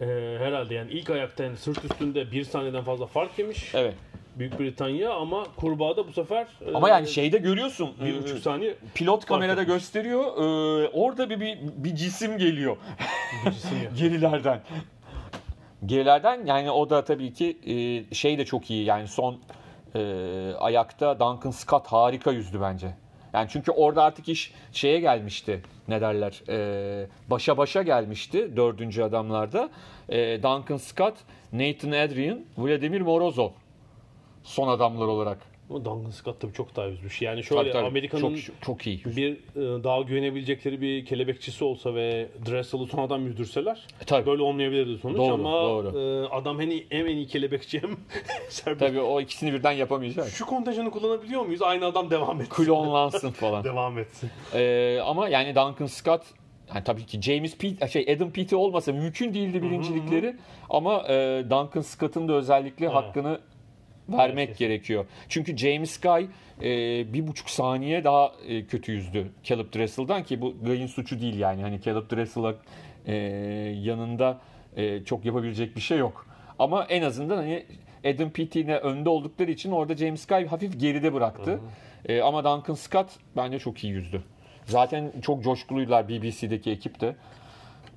[0.00, 0.06] E,
[0.38, 3.74] herhalde yani ilk ayakta yani sırt üstünde bir saniyeden fazla fark yemiş.
[3.74, 3.94] Evet.
[4.36, 7.90] Büyük Britanya ama kurbağada bu sefer e, Ama yani şeyde görüyorsun.
[8.04, 9.74] bir e, buçuk saniye pilot kamerada etmiş.
[9.74, 10.22] gösteriyor.
[10.24, 12.76] e, orada bir, bir bir cisim geliyor
[13.46, 13.92] bir cisim yok.
[13.98, 14.60] gerilerden.
[15.86, 18.84] Gerilerden yani o da tabii ki e, şey de çok iyi.
[18.84, 19.38] Yani son
[19.94, 20.00] e,
[20.58, 22.94] ayakta Duncan Scott harika yüzdü bence.
[23.32, 25.62] Yani çünkü orada artık iş şeye gelmişti.
[25.88, 26.42] Ne derler?
[26.48, 29.70] E, başa başa gelmişti dördüncü adamlarda.
[30.08, 31.14] E, Duncan Scott,
[31.52, 33.50] Nathan Adrian, Vladimir Morozov
[34.44, 35.38] son adamlar olarak.
[35.70, 37.22] Ama Duncan Scott tabii çok daha yüzmüş.
[37.22, 37.86] Yani şöyle Tabii, tabii.
[37.86, 39.04] Amerika'nın çok, çok iyi.
[39.04, 44.26] bir e, daha güvenebilecekleri bir kelebekçisi olsa ve Dressel'ı son adam yüzdürseler E, tabii.
[44.26, 45.98] böyle olmayabilirdi sonuç Doğru, ama doğru.
[46.24, 47.90] e, adam hem, hem en iyi kelebekçi hem
[48.48, 48.80] serbest.
[48.80, 50.28] Tabii o ikisini birden yapamayacak.
[50.28, 51.62] Şu kontenjanı kullanabiliyor muyuz?
[51.62, 52.64] Aynı adam devam etsin.
[52.64, 53.64] Klonlansın falan.
[53.64, 54.30] devam etsin.
[54.54, 56.22] Ee, ama yani Duncan Scott
[56.74, 60.36] yani tabii ki James Pete, şey Adam Peaty olmasa mümkün değildi birincilikleri
[60.70, 63.38] ama e, Duncan Scott'ın da özellikle hakkını
[64.08, 64.58] vermek Evet.
[64.58, 65.06] gerekiyor.
[65.28, 66.26] Çünkü James Guy
[66.62, 71.38] e, bir buçuk saniye daha e, kötü yüzdü Caleb Dressel'dan ki bu Guy'ın suçu değil
[71.38, 71.62] yani.
[71.62, 72.54] Hani Caleb Dressel'a
[73.06, 73.14] e,
[73.82, 74.40] yanında
[74.76, 76.26] e, çok yapabilecek bir şey yok.
[76.58, 77.64] Ama en azından hani
[78.04, 81.60] Adam Peaty'ne önde oldukları için orada James Guy hafif geride bıraktı.
[82.08, 83.06] E, ama Duncan Scott
[83.36, 84.22] bence çok iyi yüzdü.
[84.64, 87.16] Zaten çok coşkuluydular BBC'deki ekip de.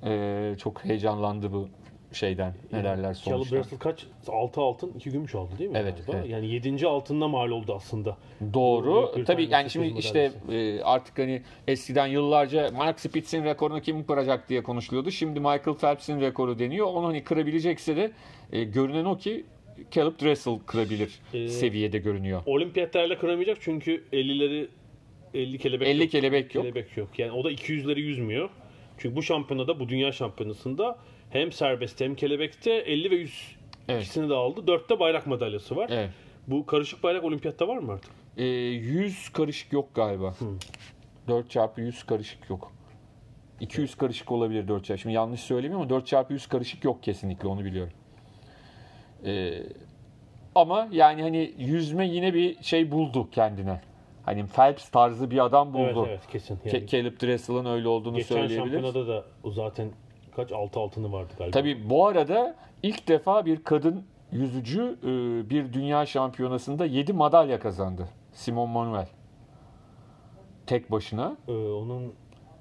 [0.04, 1.68] E, çok heyecanlandı bu
[2.14, 2.54] şeyden.
[2.72, 3.56] Ne derler Caleb sonuçta.
[3.56, 4.06] Russell kaç?
[4.28, 5.78] 6 altın, 2 gümüş aldı değil mi?
[5.78, 6.16] Evet, galiba?
[6.16, 6.30] evet.
[6.30, 6.86] Yani 7.
[6.86, 8.16] altınla mal oldu aslında.
[8.54, 9.12] Doğru.
[9.14, 14.48] Büyük Tabii yani şimdi işte e, artık hani eskiden yıllarca Mark Spitz'in rekorunu kim kıracak
[14.48, 15.10] diye konuşuluyordu.
[15.10, 16.86] Şimdi Michael Phelps'in rekoru deniyor.
[16.86, 18.10] Onu hani kırabilecekse de
[18.52, 19.44] e, görünen o ki
[19.90, 22.42] Caleb Dressel kırabilir Ee, seviyede görünüyor.
[22.46, 24.68] Olimpiyatlarla kıramayacak çünkü 50'leri
[25.34, 26.10] 50 kelebek 50 yok.
[26.10, 26.64] kelebek yok.
[26.64, 27.08] Kelebek yok.
[27.18, 28.50] Yani o da 200'leri yüzmüyor.
[28.98, 30.98] Çünkü bu şampiyonada, bu dünya şampiyonasında
[31.32, 33.56] hem serbestte hem kelebekte 50 ve 100
[33.88, 34.02] Evet.
[34.02, 34.60] ikisini de aldı.
[34.60, 35.90] 4'te bayrak madalyası var.
[35.92, 36.10] Evet.
[36.46, 38.10] Bu karışık bayrak olimpiyatta var mı artık?
[38.36, 40.34] E, 100 karışık yok galiba.
[41.28, 42.72] 4 çarpı 100 karışık yok.
[43.60, 45.00] 200 karışık olabilir 4 çarpı.
[45.02, 47.92] Şimdi yanlış söylemiyorum ama 4 çarpı 100 karışık yok kesinlikle onu biliyorum.
[49.26, 49.52] E,
[50.54, 53.80] ama yani hani yüzme yine bir şey buldu kendine.
[54.24, 55.84] Hani Phelps tarzı bir adam buldu.
[55.84, 56.56] Evet evet kesin.
[56.56, 58.82] Ke- Yani Caleb Dressel'ın öyle olduğunu geçen söyleyebiliriz.
[58.82, 59.90] şampiyonada da o zaten
[60.36, 61.52] kaç 6 altını vardı galiba.
[61.58, 65.06] Tabii bu arada ilk defa bir kadın yüzücü e,
[65.50, 68.08] bir dünya şampiyonasında 7 madalya kazandı.
[68.32, 69.06] Simon Manuel.
[70.66, 71.36] Tek başına.
[71.48, 72.14] Ee, onun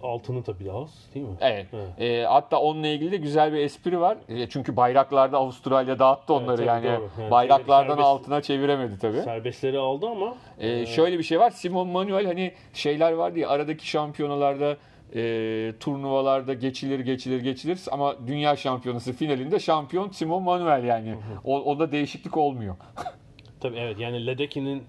[0.04, 1.36] altını tabii az değil mi?
[1.42, 1.68] Evet.
[1.74, 2.02] Evet.
[2.02, 4.18] E, hatta onunla ilgili de güzel bir espri var.
[4.30, 6.86] E, çünkü bayraklarda Avustralya dağıttı onları tabii, yani.
[6.86, 7.10] doğru.
[7.20, 9.22] Yani bayraklardan serbest- altına çeviremedi tabii.
[9.22, 11.50] Serbestleri aldı ama Ee, şöyle bir şey var.
[11.52, 14.78] Simon Manuel hani şeyler vardı ya aradaki şampiyonalarda
[15.16, 21.16] e, turnuvalarda geçilir geçilir geçilir ama dünya şampiyonası finalinde şampiyon Simon Manuel yani.
[21.44, 22.76] O, onda değişiklik olmuyor.
[23.60, 24.84] tabii evet yani Ledeki'nin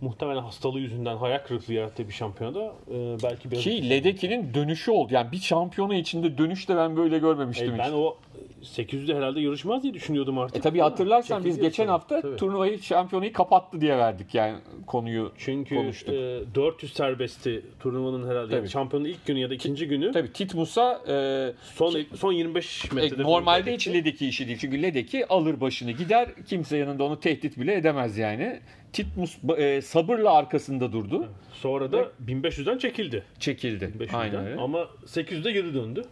[0.00, 5.14] muhtemelen hastalığı yüzünden hayal kırıklığı yarattığı bir şampiyonada e, belki biraz Ki Ledeki'nin dönüşü oldu.
[5.14, 7.74] Yani bir şampiyona içinde dönüş de ben böyle görmemiştim.
[7.74, 7.92] E, ben hiç.
[7.94, 8.16] o
[8.62, 10.56] 800'de herhalde yarışmaz diye düşünüyordum artık.
[10.56, 11.92] E tabii hatırlarsan biz geçen sonra.
[11.92, 12.36] hafta Tabii.
[12.36, 16.14] turnuvayı şampiyonayı kapattı diye verdik yani konuyu Çünkü konuştuk.
[16.14, 18.54] e, 400 serbestti turnuvanın herhalde.
[18.56, 20.12] Yani şampiyonun ilk günü ya da ikinci günü.
[20.12, 23.22] Tabii Titmus'a e, Son son 25 E, metrede.
[23.22, 24.58] normalde hiç Ledeki işi değil.
[24.60, 26.28] Çünkü Ledeki alır başını gider.
[26.48, 28.60] Kimse yanında onu tehdit bile edemez yani.
[28.96, 31.28] Titmus e, sabırla arkasında durdu.
[31.52, 33.22] Sonra da 1500'den çekildi.
[33.38, 33.84] Çekildi.
[33.84, 34.18] 1500'den.
[34.18, 34.60] Aynen öyle.
[34.60, 36.04] Ama 800'de geri döndü.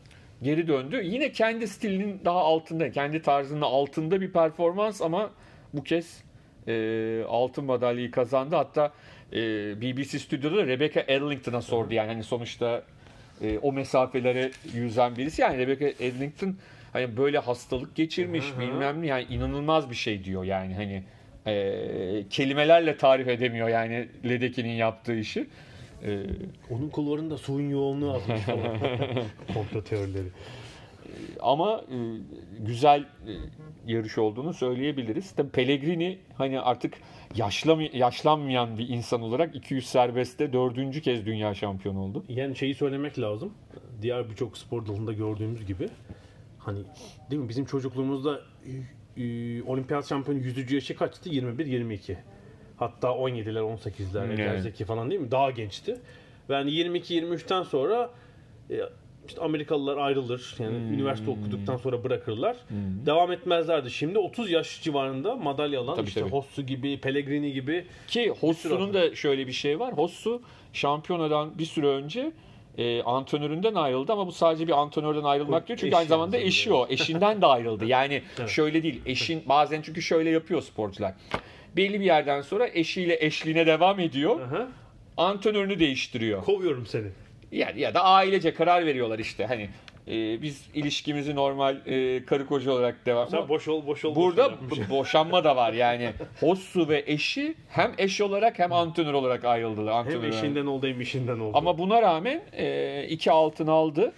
[0.42, 1.00] Geri döndü.
[1.04, 5.30] Yine kendi stilinin daha altında, kendi tarzının altında bir performans ama
[5.74, 6.24] bu kez
[6.68, 8.56] e, altın madalyayı kazandı.
[8.56, 8.92] Hatta
[9.32, 9.36] e,
[9.80, 12.82] BBC stüdyoda da Rebecca Erlington'a sordu yani hani sonuçta
[13.42, 15.42] e, o mesafelere yüzen birisi.
[15.42, 16.56] Yani Rebecca Erlington
[16.92, 18.60] hani böyle hastalık geçirmiş Hı hı.
[18.60, 21.04] bilmem ne yani inanılmaz bir şey diyor yani hani
[21.46, 25.46] e, kelimelerle tarif edemiyor yani Ledeki'nin yaptığı işi.
[26.04, 26.22] E,
[26.70, 28.78] Onun kulvarında suyun yoğunluğu azmış falan.
[29.54, 30.28] Komplo teorileri.
[31.40, 31.96] ama e,
[32.60, 33.32] güzel e,
[33.86, 35.30] yarış olduğunu söyleyebiliriz.
[35.32, 36.94] Tabii Pellegrini hani artık
[37.36, 42.24] yaşlam yaşlanmayan bir insan olarak 200 serbestte dördüncü kez dünya şampiyonu oldu.
[42.28, 43.52] Yani şeyi söylemek lazım.
[44.02, 45.88] Diğer birçok spor dalında gördüğümüz gibi
[46.58, 46.78] hani
[47.30, 48.40] değil mi bizim çocukluğumuzda
[49.16, 51.30] e, e, olimpiyat şampiyonu yüzücü yaşı kaçtı?
[51.30, 52.16] 21-22.
[52.76, 54.38] Hatta 17'ler 18'ler Evet.
[54.38, 55.30] Eder Zeki falan değil mi?
[55.30, 55.96] Daha gençti.
[56.50, 58.10] Ve hani 22-23'ten sonra
[58.70, 58.80] e,
[59.28, 60.54] işte Amerikalılar ayrılır.
[60.58, 60.94] Yani Hmm.
[60.94, 62.56] üniversite okuduktan sonra bırakırlar.
[63.06, 63.90] Devam etmezlerdi.
[63.90, 66.30] Şimdi 30 yaş civarında madalya alan Tabii, işte tabii.
[66.30, 69.92] Hossu gibi, Pellegrini gibi Ki Hossu'nun da şöyle bir şey var.
[69.92, 70.42] Hossu
[70.72, 72.32] şampiyonadan bir süre önce
[72.78, 75.78] e, antrenöründen ayrıldı ama bu sadece bir antrenörden ayrılmak değil.
[75.80, 76.86] Çünkü aynı zamanda eşi o.
[76.90, 77.84] Eşinden de ayrıldı.
[77.84, 78.48] Yani Evet.
[78.50, 79.00] şöyle değil.
[79.06, 81.14] Eşin bazen çünkü şöyle yapıyor sporcular.
[81.76, 84.40] Belli bir yerden sonra eşiyle eşliğine devam ediyor.
[84.40, 84.68] Aha.
[85.16, 86.44] Antrenörünü değiştiriyor.
[86.44, 87.06] kovuyorum seni.
[87.52, 89.46] Ya, ya da ailece karar veriyorlar işte.
[89.46, 89.68] Hani
[90.08, 93.28] e, biz ilişkimizi normal e, karı koca olarak devam.
[93.28, 94.14] Sen boş ol, boş ol.
[94.14, 96.10] Burada boş ol boşanma da var yani.
[96.40, 99.92] Hossu ve eşi hem eş olarak hem antrenör olarak ayrıldılar.
[99.94, 100.34] Hem Antrenör olarak.
[100.34, 101.56] eşinden oldu hem işinden oldu.
[101.56, 104.12] Ama buna rağmen e, iki altın aldı.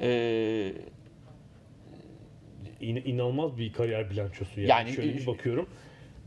[0.00, 0.72] E,
[2.80, 4.68] İn- inanılmaz bir kariyer bilançosu yani.
[4.70, 5.68] Yani- Şöyle bir bakıyorum.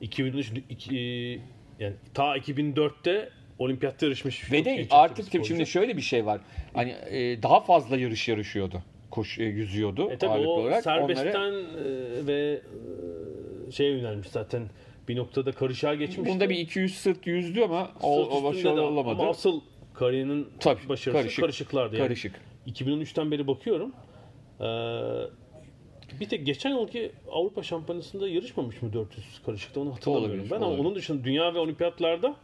[0.02, 1.42] 2003 iki,
[1.80, 4.52] yani ta 2004'te olimpiyatta yarışmış.
[4.52, 5.46] ve de artık sporcu.
[5.46, 6.42] şimdi şöyle bir şey var.
[6.74, 8.84] Hani e, daha fazla yarış yarışıyordu.
[9.14, 10.84] Koş e, yüzüyordu e tabii ağırlıklı o olarak.
[10.84, 12.62] serbestten Onları- e, ve
[13.72, 14.70] şeye yönelmiş zaten
[15.08, 16.30] bir noktada karışığa geçmiş.
[16.30, 19.22] bunda bir 200 sırt yüzdü ama o, o başarılı olamadı.
[19.22, 19.62] Ama asıl
[19.94, 21.42] kariyerinin Tabii, başarısı karışık.
[21.44, 21.96] karışıklardı.
[21.96, 22.08] Yani.
[22.08, 22.36] Karışık.
[22.68, 23.92] 2013'ten beri bakıyorum.
[24.62, 24.66] Ee,
[26.20, 30.66] bir tek geçen yılki Avrupa Şampiyonası'nda yarışmamış mı 400 karışıkta onu hatırlamıyorum Olabilir, ben ama
[30.68, 30.86] olabilir.
[30.86, 32.36] onun dışında dünya ve olimpiyatlarda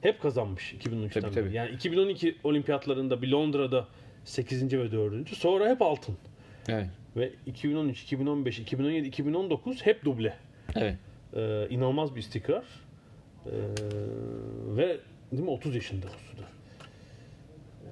[0.00, 1.44] hep kazanmış 2013'ten Tabii, beri.
[1.44, 1.56] tabii.
[1.56, 3.86] Yani 2012 olimpiyatlarında bir Londra'da
[4.24, 4.72] 8.
[4.72, 5.28] ve 4.
[5.28, 6.16] sonra hep altın.
[6.68, 6.86] Evet.
[7.16, 10.36] Ve 2013, 2015, 2017, 2019 hep duble.
[10.76, 10.96] Evet.
[11.34, 12.64] Ee, inanılmaz bir istikrar.
[13.46, 13.50] Ee,
[14.76, 15.00] ve
[15.32, 16.42] değil mi 30 yaşında Hossu'da.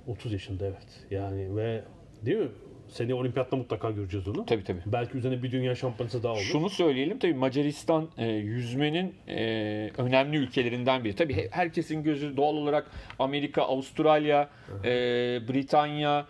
[0.07, 1.07] 30 yaşında evet.
[1.11, 1.85] Yani ve
[2.23, 2.49] değil mi?
[2.93, 4.47] Seni olimpiyatta mutlaka göreceğiz onu.
[4.47, 4.81] Tabii tabii.
[4.87, 6.41] Belki üzerine bir dünya şampiyonası daha olur.
[6.41, 9.37] Şunu söyleyelim tabii Macaristan e, yüzmenin e,
[9.99, 11.15] önemli ülkelerinden biri.
[11.17, 14.49] Tabii he- herkesin gözü doğal olarak Amerika, Avustralya,
[14.85, 14.89] e,
[15.49, 16.27] Britanya,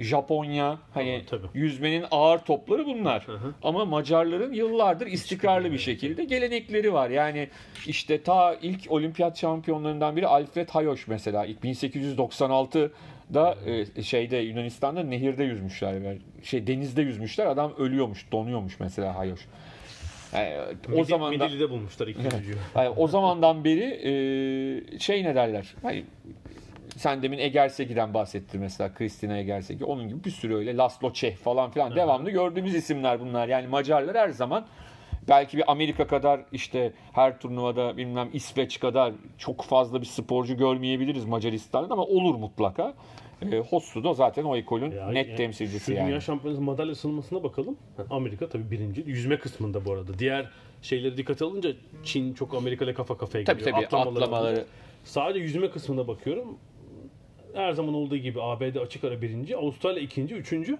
[0.00, 1.46] Japonya hani tabii.
[1.54, 3.22] yüzmenin ağır topları bunlar.
[3.22, 3.54] hı.
[3.62, 7.10] Ama Macarların yıllardır istikrarlı bir şekilde gelenekleri var.
[7.10, 7.48] Yani
[7.86, 11.46] işte ta ilk olimpiyat şampiyonlarından biri Alfred Hayoş mesela.
[11.46, 13.56] İlk 1896'da
[13.96, 15.92] e, şeyde Yunanistan'da nehirde yüzmüşler.
[15.92, 17.46] Yani şey denizde yüzmüşler.
[17.46, 19.40] Adam ölüyormuş, donuyormuş mesela Hayoş.
[20.34, 20.54] Yani,
[20.88, 22.28] o Midi- zaman da Midilli'de bulmuşlar ikinci.
[22.76, 25.74] yani o zamandan beri e, şey ne derler?
[25.82, 26.04] Hani
[27.00, 29.84] sen demin Egersegi'den bahsetti mesela Kristina Egersegi.
[29.84, 33.48] Onun gibi bir sürü öyle Laszlo Çeh falan filan devamlı gördüğümüz isimler bunlar.
[33.48, 34.66] Yani Macarlar her zaman
[35.28, 41.24] belki bir Amerika kadar işte her turnuvada bilmem İsveç kadar çok fazla bir sporcu görmeyebiliriz
[41.24, 42.94] Macaristan'da ama olur mutlaka.
[43.52, 46.08] E, Hossu da zaten o ekolün Ya, net yani temsilcisi Şu yani.
[46.08, 47.76] dünya şampiyonası madalya sınırmasına bakalım.
[48.10, 49.02] Amerika tabii birinci.
[49.06, 50.18] Yüzme kısmında bu arada.
[50.18, 50.50] Diğer
[50.82, 51.70] şeyleri dikkate alınca
[52.04, 53.76] Çin çok Amerika ile kafa kafaya Tabii geliyor.
[53.76, 54.54] tabii Atlamaları atlamaları.
[54.54, 54.66] falan.
[55.04, 56.58] Sadece yüzme kısmına bakıyorum.
[57.54, 60.78] Her zaman olduğu gibi ABD açık ara birinci, Avustralya ikinci, üçüncü.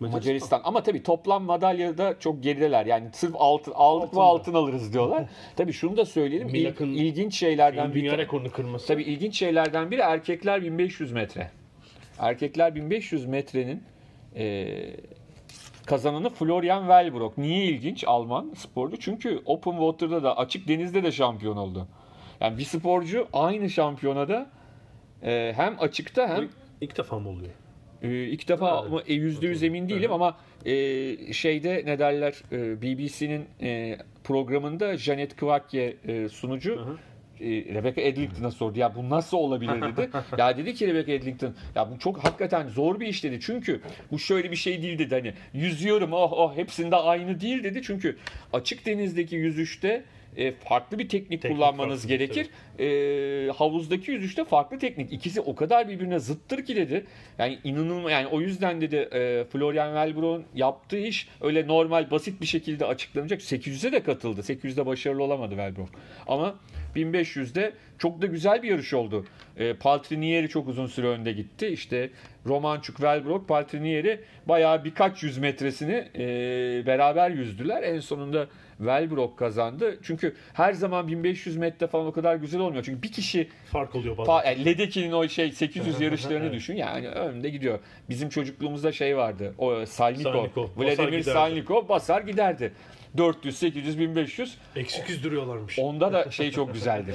[0.00, 0.60] Macaristan.
[0.64, 2.86] Ama tabii toplam madalyada çok gerideler.
[2.86, 4.22] Yani sırf altın aldık Altın da.
[4.22, 5.24] altın alırız diyorlar.
[5.56, 6.48] tabii şunu da söyleyelim.
[6.48, 8.86] İl, ilginç şeylerden bir Dünya rekorunu kırması.
[8.86, 11.50] Tabii ilginç şeylerden biri erkekler 1500 metre.
[12.18, 13.82] Erkekler 1500 metrenin
[14.36, 14.66] e,
[15.86, 17.38] kazananı Florian Wellbrock.
[17.38, 18.04] Niye ilginç?
[18.06, 18.96] Alman sporcu.
[19.00, 21.86] Çünkü Open Water'da da açık denizde de şampiyon oldu.
[22.40, 24.46] Yani bir sporcu aynı şampiyonada
[25.24, 26.50] e, hem açıkta hem İlk,
[26.80, 27.50] ilk defa mı oluyor?
[28.04, 32.82] ee, ilk defa ama e, yüzde yüz emin değilim ama e, şeyde ne derler e,
[32.82, 36.98] BBC'nin e, programında Janet Kvakye e, sunucu hı.
[37.44, 38.78] e, Rebecca Edlington'a sordu.
[38.78, 40.10] Ya bu nasıl olabilir dedi.
[40.38, 43.38] ya dedi ki Rebecca Edlington ya bu çok hakikaten zor bir iş dedi.
[43.40, 45.14] Çünkü bu şöyle bir şey değil dedi.
[45.14, 47.82] Hani yüzüyorum oh oh hepsinde aynı değil dedi.
[47.82, 48.16] Çünkü
[48.52, 50.04] açık denizdeki yüzüşte
[50.36, 52.50] e, farklı bir teknik, Teknik kullanmanız gerekir.
[52.78, 55.12] E, havuzdaki yüzüşte farklı teknik.
[55.12, 57.04] İkisi o kadar birbirine zıttır ki dedi.
[57.38, 62.46] Yani inanılmaz yani o yüzden dedi e, Florian Wellbrock'un yaptığı iş öyle normal basit bir
[62.46, 63.40] şekilde açıklanacak.
[63.40, 64.40] 800'e de katıldı.
[64.40, 65.90] 800'de başarılı olamadı Wellbrock.
[66.26, 66.54] Ama
[66.96, 69.26] 1500'de çok da güzel bir yarış oldu.
[69.56, 71.66] E, Paltrinieri çok uzun süre önde gitti.
[71.66, 72.10] İşte
[72.46, 76.26] Romanchuk, Wellbrock, Paltrinieri bayağı birkaç yüz metresini e,
[76.86, 77.82] beraber yüzdüler.
[77.82, 78.46] En sonunda
[78.78, 79.98] Wellbrock kazandı.
[80.02, 82.84] Çünkü her zaman 1500 metre falan o kadar güzel olmuyor.
[82.84, 84.32] Çünkü bir kişi Fark oluyor bazen.
[84.32, 86.54] Pa- yani Ledeki'nin o şey 800 yarışlarını Evet.
[86.54, 86.76] düşün.
[86.76, 87.78] Yani önde gidiyor.
[88.08, 89.54] Bizim çocukluğumuzda şey vardı.
[89.58, 91.22] O Salnikov, Salnikov, basar Vladimir.
[91.22, 92.72] Salnikov basar giderdi.
[93.16, 94.58] 400, 800, 1500.
[94.76, 95.78] Eksik yüzdürüyorlarmış.
[95.78, 97.14] Onda da şey çok güzeldi.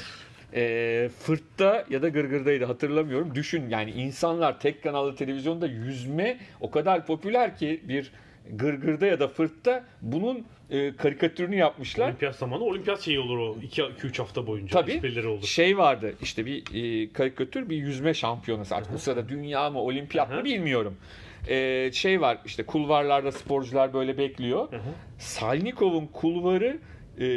[0.53, 3.35] Ee, fırtta ya da gırgırdaydı hatırlamıyorum.
[3.35, 8.11] Düşün yani insanlar tek kanallı televizyonda yüzme o kadar popüler ki bir
[8.49, 12.07] gırgırda ya da fırtta bunun e, karikatürünü yapmışlar.
[12.07, 14.81] Olimpiyat zamanı olimpiyat şeyi olur o 2-3 hafta boyunca.
[14.81, 15.27] Tabii.
[15.27, 15.43] Olur.
[15.43, 20.31] Şey vardı işte bir e, karikatür bir yüzme şampiyonası artık bu sırada dünya mı olimpiyat
[20.31, 20.97] mı bilmiyorum.
[21.47, 24.67] E, şey var işte kulvarlarda sporcular böyle bekliyor.
[25.17, 26.77] Salnikov'un kulvarı
[27.19, 27.27] e,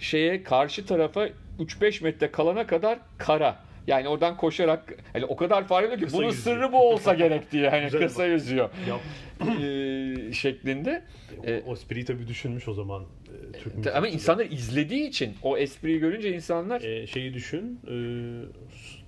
[0.00, 1.28] şeye karşı tarafa
[1.60, 3.64] 3-5 metre kalana kadar kara.
[3.86, 6.56] Yani oradan koşarak yani o kadar fare ki Kısa bunun yüzüyor.
[6.56, 9.00] sırrı bu olsa gerek diye hani Güzel kısa yüzüyor Yap.
[9.40, 11.02] E, şeklinde.
[11.46, 14.08] E, O, o espriyi tabii düşünmüş o zaman e, Türk ama mizahçıları.
[14.08, 17.80] insanlar izlediği için o espriyi görünce insanlar E, şeyi düşün.
[17.90, 17.94] E,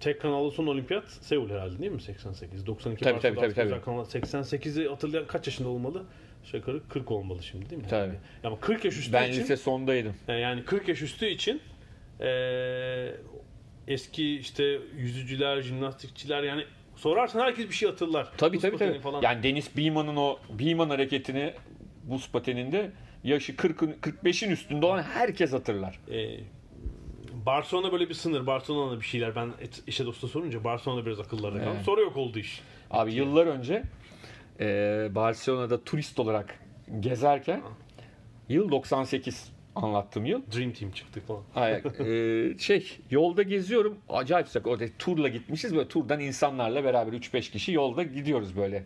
[0.01, 2.03] tek kanallı son olimpiyat Seul herhalde değil mi?
[2.03, 2.67] 88.
[2.67, 6.03] 92 Tabii, tabii, tabii, Asya Kanal- 88'i hatırlayan kaç yaşında olmalı?
[6.45, 7.89] Aşağı yukarı 40 olmalı şimdi değil mi?
[7.91, 8.15] Tabii.
[8.45, 10.15] Ama 40 yaş üstü ben için lise sondaydım.
[10.29, 11.61] yani 40 yaş üstü için
[12.21, 12.29] e,
[13.89, 16.65] eski işte yüzücüler, jimnastikçiler yani
[16.97, 18.33] sorarsan herkes bir şey hatırlar.
[18.37, 19.01] Tabii Buz tabii tabii.
[19.01, 19.23] Falan.
[19.23, 21.55] Yani Deniz Beeman'ın o Beeman hareketini
[22.05, 22.91] buz pateninde
[23.25, 25.99] yaşı 40'ın 45'in üstünde olan herkes hatırlar.
[26.11, 26.41] E,
[27.47, 28.47] Barcelona böyle bir sınır.
[28.47, 29.37] Barcelona'da bir şeyler.
[29.37, 31.71] Ben et, işe dosta sorunca Barcelona'da biraz akıllarda kaldı.
[31.75, 31.85] Evet.
[31.85, 32.61] Sonra yok oldu iş.
[32.91, 33.83] Abi yıllar önce
[34.61, 34.67] e,
[35.15, 36.59] Barcelona'da turist olarak
[37.01, 37.63] gezerken
[38.49, 40.43] yıl 98 anlattığım yıl.
[40.57, 41.43] Dream Team çıktık falan.
[41.55, 43.99] Ay, e, şey yolda geziyorum.
[44.09, 44.67] Acayip sıcak.
[44.67, 45.77] Orada turla gitmişiz.
[45.77, 48.85] Böyle turdan insanlarla beraber 3-5 kişi yolda gidiyoruz böyle.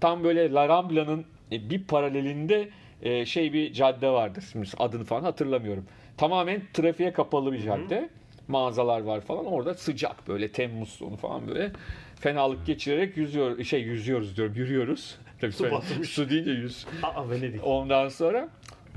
[0.00, 2.68] Tam böyle La Rambla'nın e, bir paralelinde
[3.02, 4.44] e, şey bir cadde vardır.
[4.52, 5.86] Şimdi adını falan hatırlamıyorum.
[6.16, 8.08] Tamamen trafiğe kapalı bir cadde.
[8.48, 9.46] Mağazalar var falan.
[9.46, 11.72] Orada sıcak böyle Temmuz sonu falan böyle
[12.20, 15.18] fenalık geçirerek yüzüyor şey yüzüyoruz diyorum yürüyoruz.
[15.40, 16.86] Tabii Su su deyince yüz.
[17.02, 17.60] Aa Venedik.
[17.64, 18.48] Ondan sonra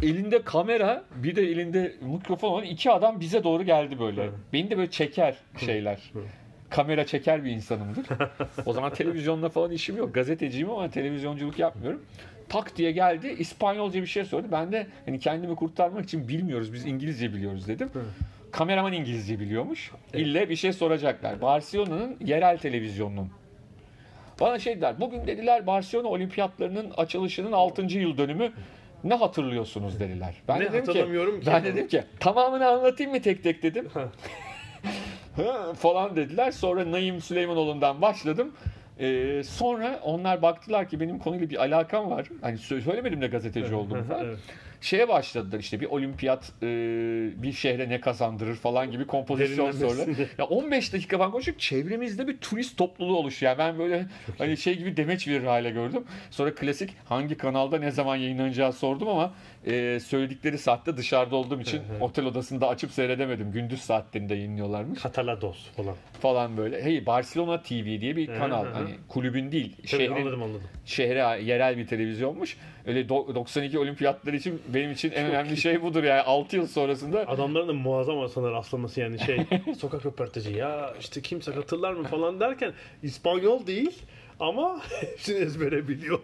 [0.03, 4.29] elinde kamera bir de elinde mikrofon olan iki adam bize doğru geldi böyle.
[4.53, 5.35] Beni de böyle çeker
[5.65, 5.99] şeyler.
[6.69, 8.05] Kamera çeker bir insanımdır.
[8.65, 10.13] O zaman televizyonla falan işim yok.
[10.13, 12.01] Gazeteciyim ama televizyonculuk yapmıyorum.
[12.49, 13.35] Tak diye geldi.
[13.39, 14.47] İspanyolca bir şey sordu.
[14.51, 16.73] Ben de hani kendimi kurtarmak için bilmiyoruz.
[16.73, 17.89] Biz İngilizce biliyoruz dedim.
[18.51, 19.91] Kameraman İngilizce biliyormuş.
[20.13, 21.41] İlle bir şey soracaklar.
[21.41, 23.29] Barcelona'nın yerel televizyonunun
[24.39, 24.95] bana şey dediler.
[24.99, 27.81] Bugün dediler Barcelona olimpiyatlarının açılışının 6.
[27.81, 28.51] yıl dönümü.
[29.03, 30.35] Ne hatırlıyorsunuz dediler.
[30.47, 31.47] Ben Ne de dedim hatırlamıyorum ki.
[31.47, 33.87] Ben dedim ki tamamını anlatayım mı tek tek dedim.
[35.75, 36.51] Falan dediler.
[36.51, 38.51] Sonra Naim Süleymanoğlu'ndan başladım.
[38.99, 42.27] Ee, sonra onlar baktılar ki benim konuyla bir alakam var.
[42.41, 44.25] Hani sö- söylemedim de gazeteci olduğumu falan.
[44.25, 44.39] Evet.
[44.83, 46.67] Şeye başladılar işte bir olimpiyat e,
[47.43, 50.15] bir şehre ne kazandırır falan gibi kompozisyon soruları.
[50.37, 51.59] Ya 15 dakika falan konuştuk.
[51.59, 53.49] Çevremizde bir turist topluluğu oluşuyor.
[53.49, 54.05] Yani ben böyle
[54.37, 56.03] hani şey gibi demeç verir hale gördüm.
[56.31, 59.33] Sonra klasik hangi kanalda ne zaman yayınlanacağı sordum ama
[59.67, 63.51] e, söyledikleri saatte dışarıda olduğum için otel odasında açıp seyredemedim.
[63.51, 65.95] Gündüz saatlerinde yayınlıyorlarmış Katalados falan.
[66.21, 66.83] falan böyle.
[66.83, 67.69] Hey Barcelona TV
[68.01, 68.65] diye bir Hı, kanal.
[68.65, 68.73] hı, hı.
[68.73, 70.63] Hani kulübün değil, Tabii, şehrin anladım anladım.
[70.85, 72.57] şehre yerel bir televizyonmuş.
[72.85, 77.19] Öyle do- 92 olimpiyatları için benim için en önemli şey budur yani 6 yıl sonrasında
[77.27, 79.37] Adamların da muazzam aslında rastlaması yani şey
[79.79, 83.99] sokak röportajı ya işte kimse hatırlar mı falan derken İspanyol değil
[84.39, 86.19] ama hepsini ezbere biliyor.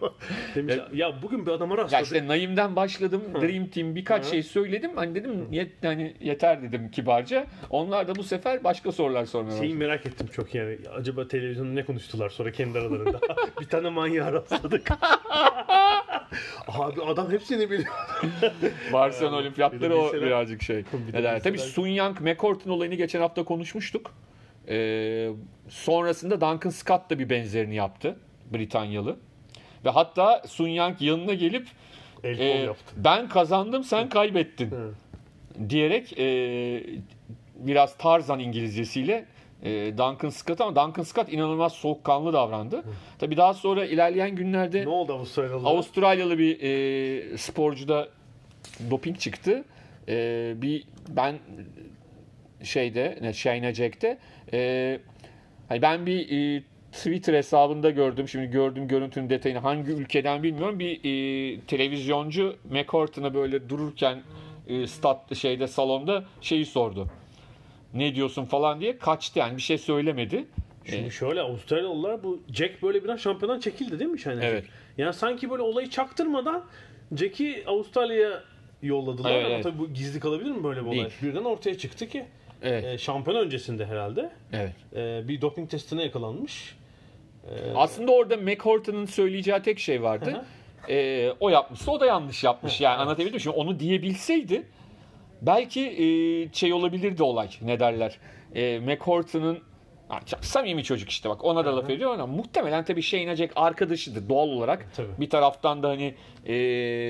[0.54, 2.04] Demiş, ya bugün bir adama ya rastladık.
[2.04, 3.22] işte Naim'den başladım.
[3.40, 4.90] Dream Team birkaç şey söyledim.
[4.96, 7.46] Hani dedim yet, hani yeter dedim kibarca.
[7.70, 9.78] Onlar da bu sefer başka sorular sormaya Şeyi başladı.
[9.78, 10.78] merak ettim çok yani.
[10.94, 13.20] Acaba televizyonda ne konuştular sonra kendi aralarında.
[13.60, 14.90] bir tane manyağa rastladık.
[16.68, 17.92] Abi adam hepsini biliyor.
[18.92, 20.84] Barcelona Bir olimpiyatları de o birazcık şey.
[21.08, 24.12] Bir Tabii Sun Yang McCourt'un olayını geçen hafta konuşmuştuk.
[24.68, 25.28] Ee,
[25.68, 28.16] sonrasında Duncan Scott da bir benzerini yaptı.
[28.52, 29.16] Britanyalı.
[29.84, 31.68] Ve hatta Sun Yang yanına gelip
[32.24, 32.94] El e, yaptı.
[32.96, 34.94] ben kazandım sen kaybettin Hı.
[35.68, 36.26] diyerek e,
[37.54, 39.24] biraz Tarzan İngilizcesiyle
[39.62, 42.82] e, Duncan Scott ama Duncan Scott inanılmaz soğukkanlı davrandı.
[43.18, 45.68] Tabii daha sonra ilerleyen günlerde Ne oldu Avustralyalılara?
[45.70, 48.08] Avustralyalı bir e, sporcuda
[48.90, 49.64] doping çıktı.
[50.08, 51.38] E, bir ben
[52.62, 53.32] şeyde
[53.74, 54.18] Jack'te
[54.52, 55.00] e,
[55.68, 58.28] hani ben bir e, Twitter hesabında gördüm.
[58.28, 60.78] Şimdi gördüm görüntünün detayını hangi ülkeden bilmiyorum.
[60.78, 64.22] Bir e, televizyoncu McCourt'una böyle dururken
[64.68, 67.08] e, stat şeyde salonda şeyi sordu.
[67.94, 70.44] Ne diyorsun falan diye kaçtı yani bir şey söylemedi.
[70.84, 74.64] Şimdi şöyle Avustralyalılar bu Jack böyle biraz şampiyondan çekildi değil mi Şahane Evet.
[74.64, 74.74] Jack?
[74.98, 76.64] Yani sanki böyle olayı çaktırmadan
[77.16, 78.42] Jack'i Avustralya'ya
[78.82, 79.64] yolladılar Evet, ama evet.
[79.64, 80.96] tabii bu gizli kalabilir mi böyle bir olay?
[80.96, 81.10] Değil.
[81.22, 82.24] Birden ortaya çıktı ki
[82.62, 82.84] Evet.
[82.84, 84.72] e, şampiyon öncesinde herhalde Evet.
[84.96, 86.76] e, bir doping testine yakalanmış.
[87.50, 90.44] E, Aslında orada McCourt'un söyleyeceği tek şey vardı.
[90.88, 92.80] Ee, o yapmışsa o da yanlış yapmış.
[92.80, 93.40] Yani anlatabildim mi?
[93.40, 94.62] Şimdi onu diyebilseydi
[95.42, 96.04] belki e,
[96.52, 97.48] şey olabilirdi olay.
[97.62, 98.18] Ne derler?
[98.54, 99.58] E, McCourt'un
[100.08, 103.52] Ha, çok samimi çocuk işte bak ona da laf ediyor ama muhtemelen tabii Shane Jack
[103.56, 104.86] arkadaşıdır doğal olarak.
[104.96, 105.08] Tabii.
[105.20, 106.14] Bir taraftan da hani
[106.46, 106.52] e,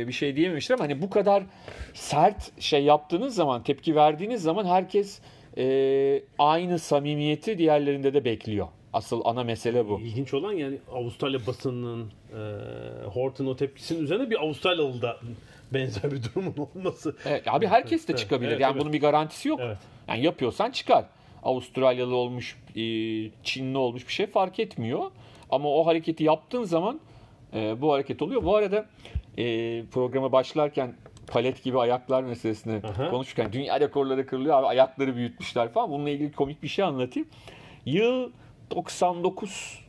[0.09, 1.43] bir şey diyememiştir ama hani bu kadar
[1.95, 5.21] sert şey yaptığınız zaman tepki verdiğiniz zaman herkes
[5.59, 8.69] e, aynı samimiyeti diğerlerinde de bekliyor.
[8.93, 10.01] Asıl ana mesele bu.
[10.01, 12.39] İlginç olan yani Avustralya basınının e,
[13.07, 15.17] Horton o tepkisinin üzerine bir Avustralyalı da
[15.75, 17.17] benzer bir durumun olması.
[17.27, 18.51] Evet, abi herkes de Evet, çıkabilir.
[18.51, 18.81] evet, yani tabii.
[18.81, 19.61] bunun bir garantisi yok.
[19.63, 19.79] Evet.
[20.09, 21.05] Yani yapıyorsan çıkar.
[21.43, 22.83] Avustralyalı olmuş, e,
[23.43, 25.11] Çinli olmuş bir şey fark etmiyor.
[25.51, 27.01] Ama o hareketi yaptığın zaman
[27.55, 28.45] e, bu hareket oluyor.
[28.45, 28.87] Bu arada
[29.39, 29.45] e,
[29.87, 30.95] programa başlarken
[31.31, 33.11] palet gibi ayaklar meselesini Aha.
[33.11, 35.91] konuşurken dünya rekorları kırılıyor abi ayakları büyütmüşler falan.
[35.91, 37.29] Bununla ilgili komik bir şey anlatayım.
[37.87, 38.31] Yıl
[38.71, 39.85] 99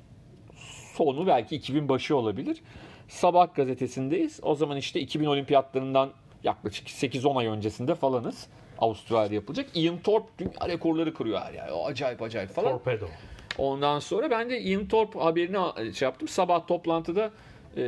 [0.95, 2.61] sonu belki 2000 başı olabilir.
[3.07, 4.39] Sabah gazetesindeyiz.
[4.43, 6.09] O zaman işte 2000 olimpiyatlarından
[6.43, 8.47] yaklaşık 8-10 ay öncesinde falanız.
[8.79, 9.69] Avustralya'da yapılacak.
[9.73, 11.69] Ian Thorpe dünya rekorları kırıyor her yer.
[11.69, 12.71] O acayip acayip falan.
[12.71, 13.05] Torpedo.
[13.57, 16.27] Ondan sonra ben de Ian Thorpe haberini şey yaptım.
[16.27, 17.31] Sabah toplantıda
[17.77, 17.83] e,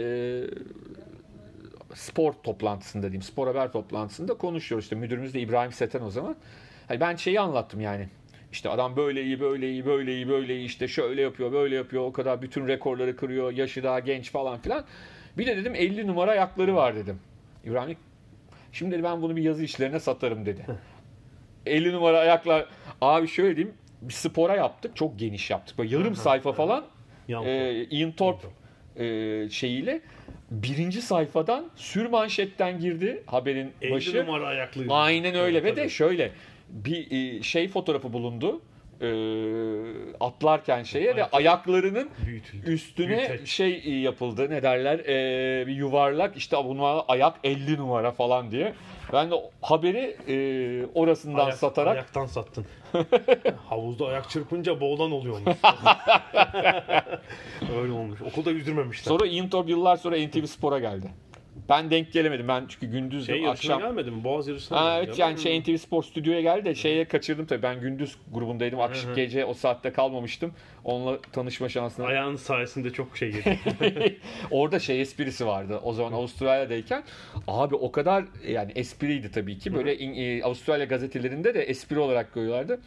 [1.93, 3.21] spor toplantısında diyeyim.
[3.21, 4.85] Spor haber toplantısında konuşuyoruz.
[4.85, 6.35] İşte müdürümüz de İbrahim Seten o zaman.
[6.87, 8.09] Hani ben şeyi anlattım yani.
[8.51, 12.03] İşte adam böyle iyi, böyle iyi, böyle iyi, böyle iyi işte şöyle yapıyor, böyle yapıyor.
[12.03, 13.51] O kadar bütün rekorları kırıyor.
[13.51, 14.85] Yaşı daha genç falan filan.
[15.37, 17.19] Bir de dedim 50 numara ayakları var dedim.
[17.65, 17.97] İbrahim
[18.71, 20.65] şimdi dedi ben bunu bir yazı işlerine satarım dedi.
[21.65, 22.65] 50 numara ayaklar.
[23.01, 23.75] Abi şöyle diyeyim.
[24.01, 24.95] Bir spora yaptık.
[24.95, 25.77] Çok geniş yaptık.
[25.77, 26.85] Böyle yarım sayfa falan.
[27.29, 28.47] E, Ian Thorpe
[28.95, 30.01] e, şeyiyle
[30.53, 34.25] birinci sayfadan sür manşetten girdi haberin 50 başı.
[34.25, 34.85] numara ayaklı.
[34.89, 35.89] Aynen öyle ve Evet, de tabii.
[35.91, 36.31] şöyle
[36.69, 38.61] bir e, şey fotoğrafı bulundu.
[39.01, 39.07] e,
[40.19, 42.71] atlarken şeye ve ayaklarının Büyütüldü.
[42.71, 43.49] üstüne Büyüteç.
[43.49, 48.73] şey yapıldı ne derler e, bir yuvarlak işte buna ayak 50 numara falan diye.
[49.13, 50.35] Ben de haberi e,
[50.93, 52.65] orasından Ayak- satarak Ayaktan sattın.
[53.69, 55.43] Havuzda ayak çırpınca boğulan oluyormuş.
[57.81, 58.21] Öyle olmuş.
[58.21, 59.09] Okulda yüzdürmemişler.
[59.09, 61.11] sonra Ian Thorpe yıllar sonra NTV Spor'a geldi.
[61.69, 62.47] Ben denk gelemedim.
[62.47, 64.23] Ben çünkü gündüz şey akşam gelmedi mi?
[64.23, 67.61] Boğaz yarışına Ha, evet yani şey NTV Spor stüdyoya geldi de şeye kaçırdım tabii.
[67.61, 68.79] Ben gündüz grubundaydım.
[68.79, 70.53] Akşam gece o saatte kalmamıştım.
[70.83, 72.05] Onunla tanışma şansına.
[72.05, 74.19] Ayağın sayesinde çok şey yedi.
[74.51, 75.79] Orada şey esprisi vardı.
[75.83, 77.03] O zaman Avustralya'dayken
[77.47, 79.73] abi o kadar yani espriydi tabii ki.
[79.73, 82.79] Böyle in- e, Avustralya gazetelerinde de espri olarak koyuyorlardı.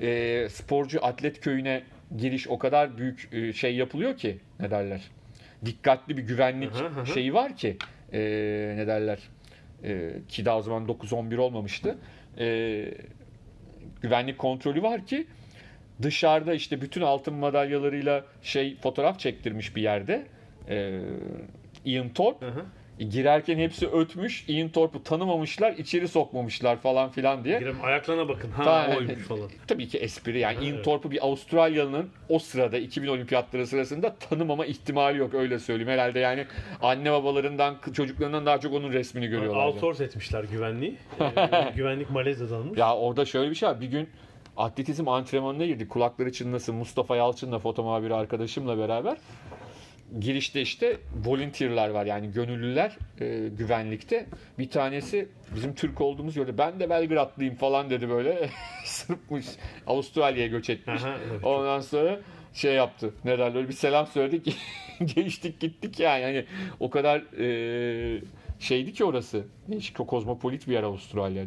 [0.00, 1.82] E, sporcu atlet köyüne
[2.16, 5.00] giriş o kadar büyük e, şey yapılıyor ki ne derler?
[5.64, 7.06] Dikkatli bir güvenlik Hı hı hı.
[7.06, 7.76] şeyi var ki
[8.12, 8.20] e,
[8.76, 9.18] ne derler?
[9.84, 11.98] E, ki daha o zaman 9-11 olmamıştı.
[12.38, 12.84] E,
[14.02, 15.26] güvenlik kontrolü var ki
[16.02, 20.26] dışarıda işte bütün altın madalyalarıyla şey fotoğraf çektirmiş bir yerde.
[20.68, 21.00] Ee,
[21.84, 22.46] Ian Thorpe.
[22.46, 22.64] Hı hı.
[23.00, 24.44] E, Girerken hepsi ötmüş.
[24.48, 27.58] Ian Thorpe'u tanımamışlar, içeri sokmamışlar falan filan diye.
[27.58, 28.50] Girem ayaklarına bakın.
[28.50, 29.50] Ha Ta- oymuş falan.
[29.66, 30.84] Tabii ki espri yani Ian Evet.
[30.84, 35.90] Thorpe'u bir Avustralyalı'nın o sırada 2000 olimpiyatları sırasında tanımama ihtimali yok öyle söyleyeyim.
[35.90, 36.46] Herhalde yani
[36.82, 39.66] anne babalarından çocuklarından daha çok onun resmini görüyorlar.
[39.66, 40.94] Outsource etmişler güvenliği.
[41.20, 42.78] Ee, güvenlik Malezya'dan almış.
[42.78, 43.80] Ya orada şöyle bir şey var.
[43.80, 44.08] Bir gün
[44.56, 45.90] atletizm antrenmanına girdik.
[45.90, 49.16] Kulakları çınlasın Mustafa Yalçın'la foto muhabiri arkadaşımla beraber.
[50.20, 54.26] Girişte işte volunteer'lar var yani gönüllüler e, güvenlikte.
[54.58, 58.50] Bir tanesi bizim Türk olduğumuz yerde ben de Belgradlıyım falan dedi böyle.
[58.84, 59.46] Sırpmış.
[59.86, 61.02] Avustralya'ya göç etmiş.
[61.02, 61.44] Aha, evet.
[61.44, 62.20] Ondan sonra
[62.54, 63.14] şey yaptı.
[63.24, 64.56] Ne derler öyle bir selam söyledik.
[65.14, 66.22] Geçtik gittik yani.
[66.22, 66.44] yani
[66.80, 68.20] o kadar e,
[68.58, 69.44] şeydi ki orası.
[69.68, 71.44] Değişik o kozmopolit bir yer Avustralya.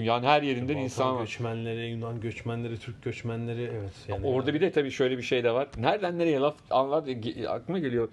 [0.00, 1.20] Dünyanın her yerinden Balkan insan var.
[1.20, 3.92] göçmenleri, Yunan göçmenleri, Türk göçmenleri evet.
[4.08, 5.68] Yani Orada bir de tabii şöyle bir şey de var.
[5.78, 8.08] Nereden nereye laf anlat ge- aklıma geliyor.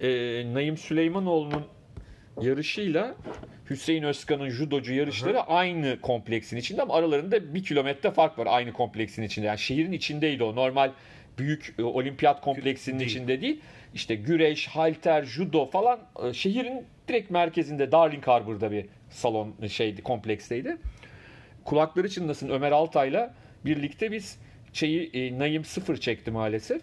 [0.00, 0.08] Ee,
[0.54, 1.64] Naim Süleymanoğlu'nun
[2.42, 3.14] yarışıyla
[3.70, 9.22] Hüseyin Özkan'ın judocu yarışları aynı kompleksin içinde ama aralarında bir kilometre fark var aynı kompleksin
[9.22, 9.46] içinde.
[9.46, 10.56] Yani şehrin içindeydi o.
[10.56, 10.90] Normal
[11.38, 13.10] büyük e, olimpiyat kompleksinin Değil.
[13.10, 13.60] içinde değil.
[13.94, 20.02] İşte güreş, halter, judo falan e, şehrin direkt merkezinde Darling Harbor'da bir salon e, şeydi,
[20.02, 20.76] kompleksteydi.
[21.68, 24.38] Kulakları çınlasın Ömer Altay'la birlikte biz
[24.72, 26.82] şeyi e, Naim sıfır çekti maalesef.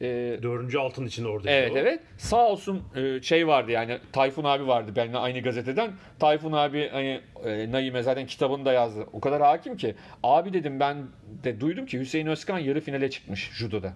[0.00, 0.04] E,
[0.42, 1.50] Dördüncü altın içinde orada.
[1.50, 1.82] Evet işte o.
[1.82, 2.00] evet.
[2.18, 5.90] Sağ olsun e, şey vardı yani Tayfun abi vardı benimle aynı gazeteden.
[6.18, 9.06] Tayfun abi hani e, Naim'e zaten kitabını da yazdı.
[9.12, 9.94] O kadar hakim ki.
[10.22, 10.96] Abi dedim ben
[11.44, 13.92] de duydum ki Hüseyin Özkan yarı finale çıkmış judoda.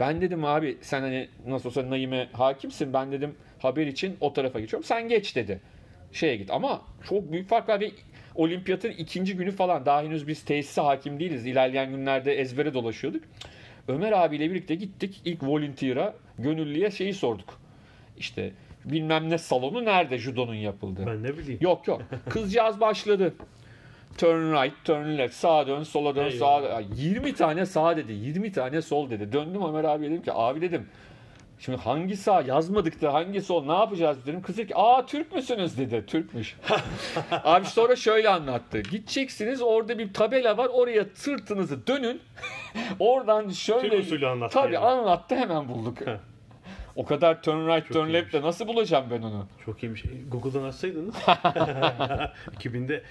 [0.00, 2.92] Ben dedim abi sen hani nasıl olsa Naim'e hakimsin.
[2.92, 4.84] Ben dedim haber için o tarafa geçiyorum.
[4.84, 5.60] Sen geç dedi.
[6.12, 7.90] Şeye git ama çok büyük fark var ve
[8.34, 11.46] olimpiyatın ikinci günü falan daha henüz biz tesise hakim değiliz.
[11.46, 13.22] İlerleyen günlerde ezbere dolaşıyorduk.
[13.88, 17.60] Ömer abiyle birlikte gittik ilk volunteer'a gönüllüye şeyi sorduk.
[18.18, 18.52] İşte
[18.84, 21.06] bilmem ne salonu nerede judonun yapıldığı.
[21.06, 21.58] Ben ne bileyim.
[21.62, 22.02] Yok yok.
[22.28, 23.34] Kızcağız başladı.
[24.18, 26.80] Turn right, turn left, sağa dön, sola dön, sağa Eyvallah.
[26.80, 26.86] dön.
[26.96, 29.32] 20 tane sağ dedi, 20 tane sol dedi.
[29.32, 30.86] Döndüm Ömer abiye dedim ki abi dedim
[31.64, 34.42] Şimdi hangi sağ yazmadık da hangi sol ne yapacağız dedim.
[34.42, 36.04] Kız dedi ki aa Türk müsünüz dedi.
[36.06, 36.56] Türkmüş.
[37.44, 38.80] Abi sonra şöyle anlattı.
[38.80, 42.20] Gideceksiniz orada bir tabela var oraya sırtınızı dönün.
[42.98, 43.90] Oradan şöyle.
[43.90, 44.86] Türk usulü anlattı Tabii yani.
[44.86, 45.98] anlattı hemen bulduk.
[46.96, 48.14] O kadar turn right Çok turn iyiymiş.
[48.22, 49.46] left de nasıl bulacağım ben onu?
[49.64, 50.04] Çok iyiymiş.
[50.28, 51.14] Google'dan açsaydınız.
[52.58, 53.02] 2000'de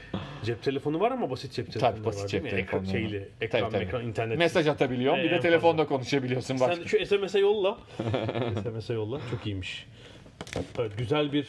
[0.44, 2.50] cep telefonu var ama basit cep telefonu basit var cep mi?
[2.50, 3.84] Ekran, şeyli, ekran, Tabii, tabii.
[3.84, 4.38] ekran, internet.
[4.38, 5.20] Mesaj atabiliyorum.
[5.20, 5.96] Bir Ee, de en telefonda fazla.
[5.96, 6.60] konuşabiliyorsun.
[6.60, 6.74] Bak.
[6.76, 7.78] Sen şu SMS'e yolla.
[8.64, 9.20] SMS'e yolla.
[9.32, 9.88] Çok iyiymiş.
[10.80, 11.48] Evet, güzel bir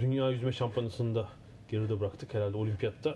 [0.00, 1.28] dünya yüzme şampiyonasında
[1.68, 2.34] geride bıraktık.
[2.34, 3.14] Herhalde olimpiyatta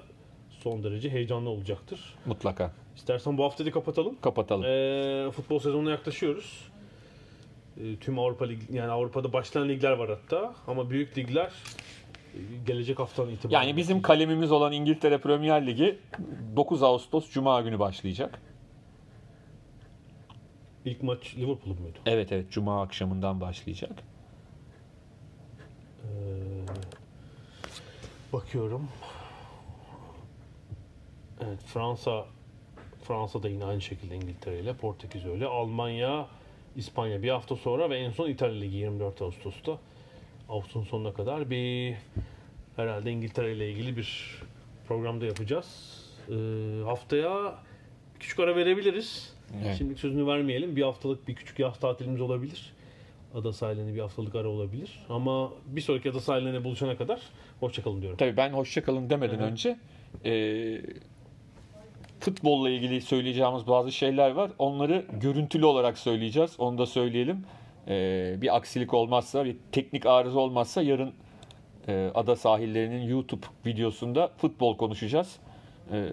[0.50, 2.14] son derece heyecanlı olacaktır.
[2.26, 2.72] Mutlaka.
[2.96, 4.16] İstersen bu hafta da kapatalım.
[4.20, 4.64] Kapatalım.
[4.64, 6.68] Ee, futbol sezonuna yaklaşıyoruz.
[7.80, 11.52] Ee, tüm Avrupa Lig yani Avrupa'da başlayan ligler var hatta ama büyük ligler
[12.34, 13.62] e, gelecek haftadan itibaren.
[13.62, 15.98] Yani bizim kalemimiz olan İngiltere Premier Ligi
[16.56, 18.40] 9 Ağustos Cuma günü başlayacak.
[20.84, 21.98] ilk maç Liverpool muydu?
[22.06, 24.02] Evet evet Cuma akşamından başlayacak.
[26.04, 26.06] Ee,
[28.32, 28.88] bakıyorum.
[31.40, 32.26] Evet Fransa
[33.02, 35.46] Fransa da yine aynı şekilde İngiltere ile Portekiz öyle.
[35.46, 36.26] Almanya,
[36.76, 39.78] İspanya bir hafta sonra ve en son İtalya Ligi 24 Ağustos'ta.
[40.48, 41.94] Ağustos'un sonuna kadar bir
[42.76, 44.40] herhalde İngiltere ile ilgili bir
[44.88, 46.00] programda yapacağız.
[46.28, 46.34] Ee,
[46.84, 47.54] haftaya
[48.20, 49.34] küçük ara verebiliriz.
[49.64, 49.76] Evet.
[49.78, 50.76] Şimdilik sözünü vermeyelim.
[50.76, 52.72] Bir haftalık bir küçük yaz tatilimiz olabilir.
[53.34, 54.98] Ada sahiline bir haftalık ara olabilir.
[55.08, 57.20] Ama bir sonraki ada sahiline buluşana kadar
[57.60, 58.18] hoşçakalın diyorum.
[58.18, 59.46] Tabii ben hoşça kalın demeden Hı hı.
[59.46, 59.76] önce
[60.24, 60.32] e,
[62.24, 64.50] futbolla ilgili söyleyeceğimiz bazı şeyler var.
[64.58, 66.54] Onları görüntülü olarak söyleyeceğiz.
[66.58, 67.44] Onu da söyleyelim.
[67.88, 71.12] Ee, bir aksilik olmazsa, bir teknik arıza olmazsa yarın
[71.88, 75.36] e, ada sahillerinin YouTube videosunda futbol konuşacağız.
[75.92, 76.08] Ee,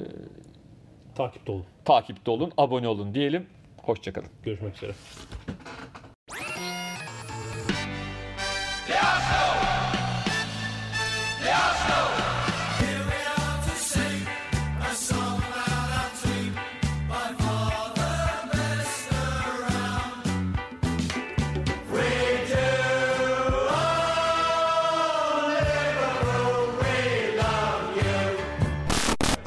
[1.16, 1.66] Takipte olun.
[1.86, 3.46] takipte olun, abone olun diyelim.
[3.84, 4.30] Hoşçakalın.
[4.44, 4.94] Görüşmek üzere.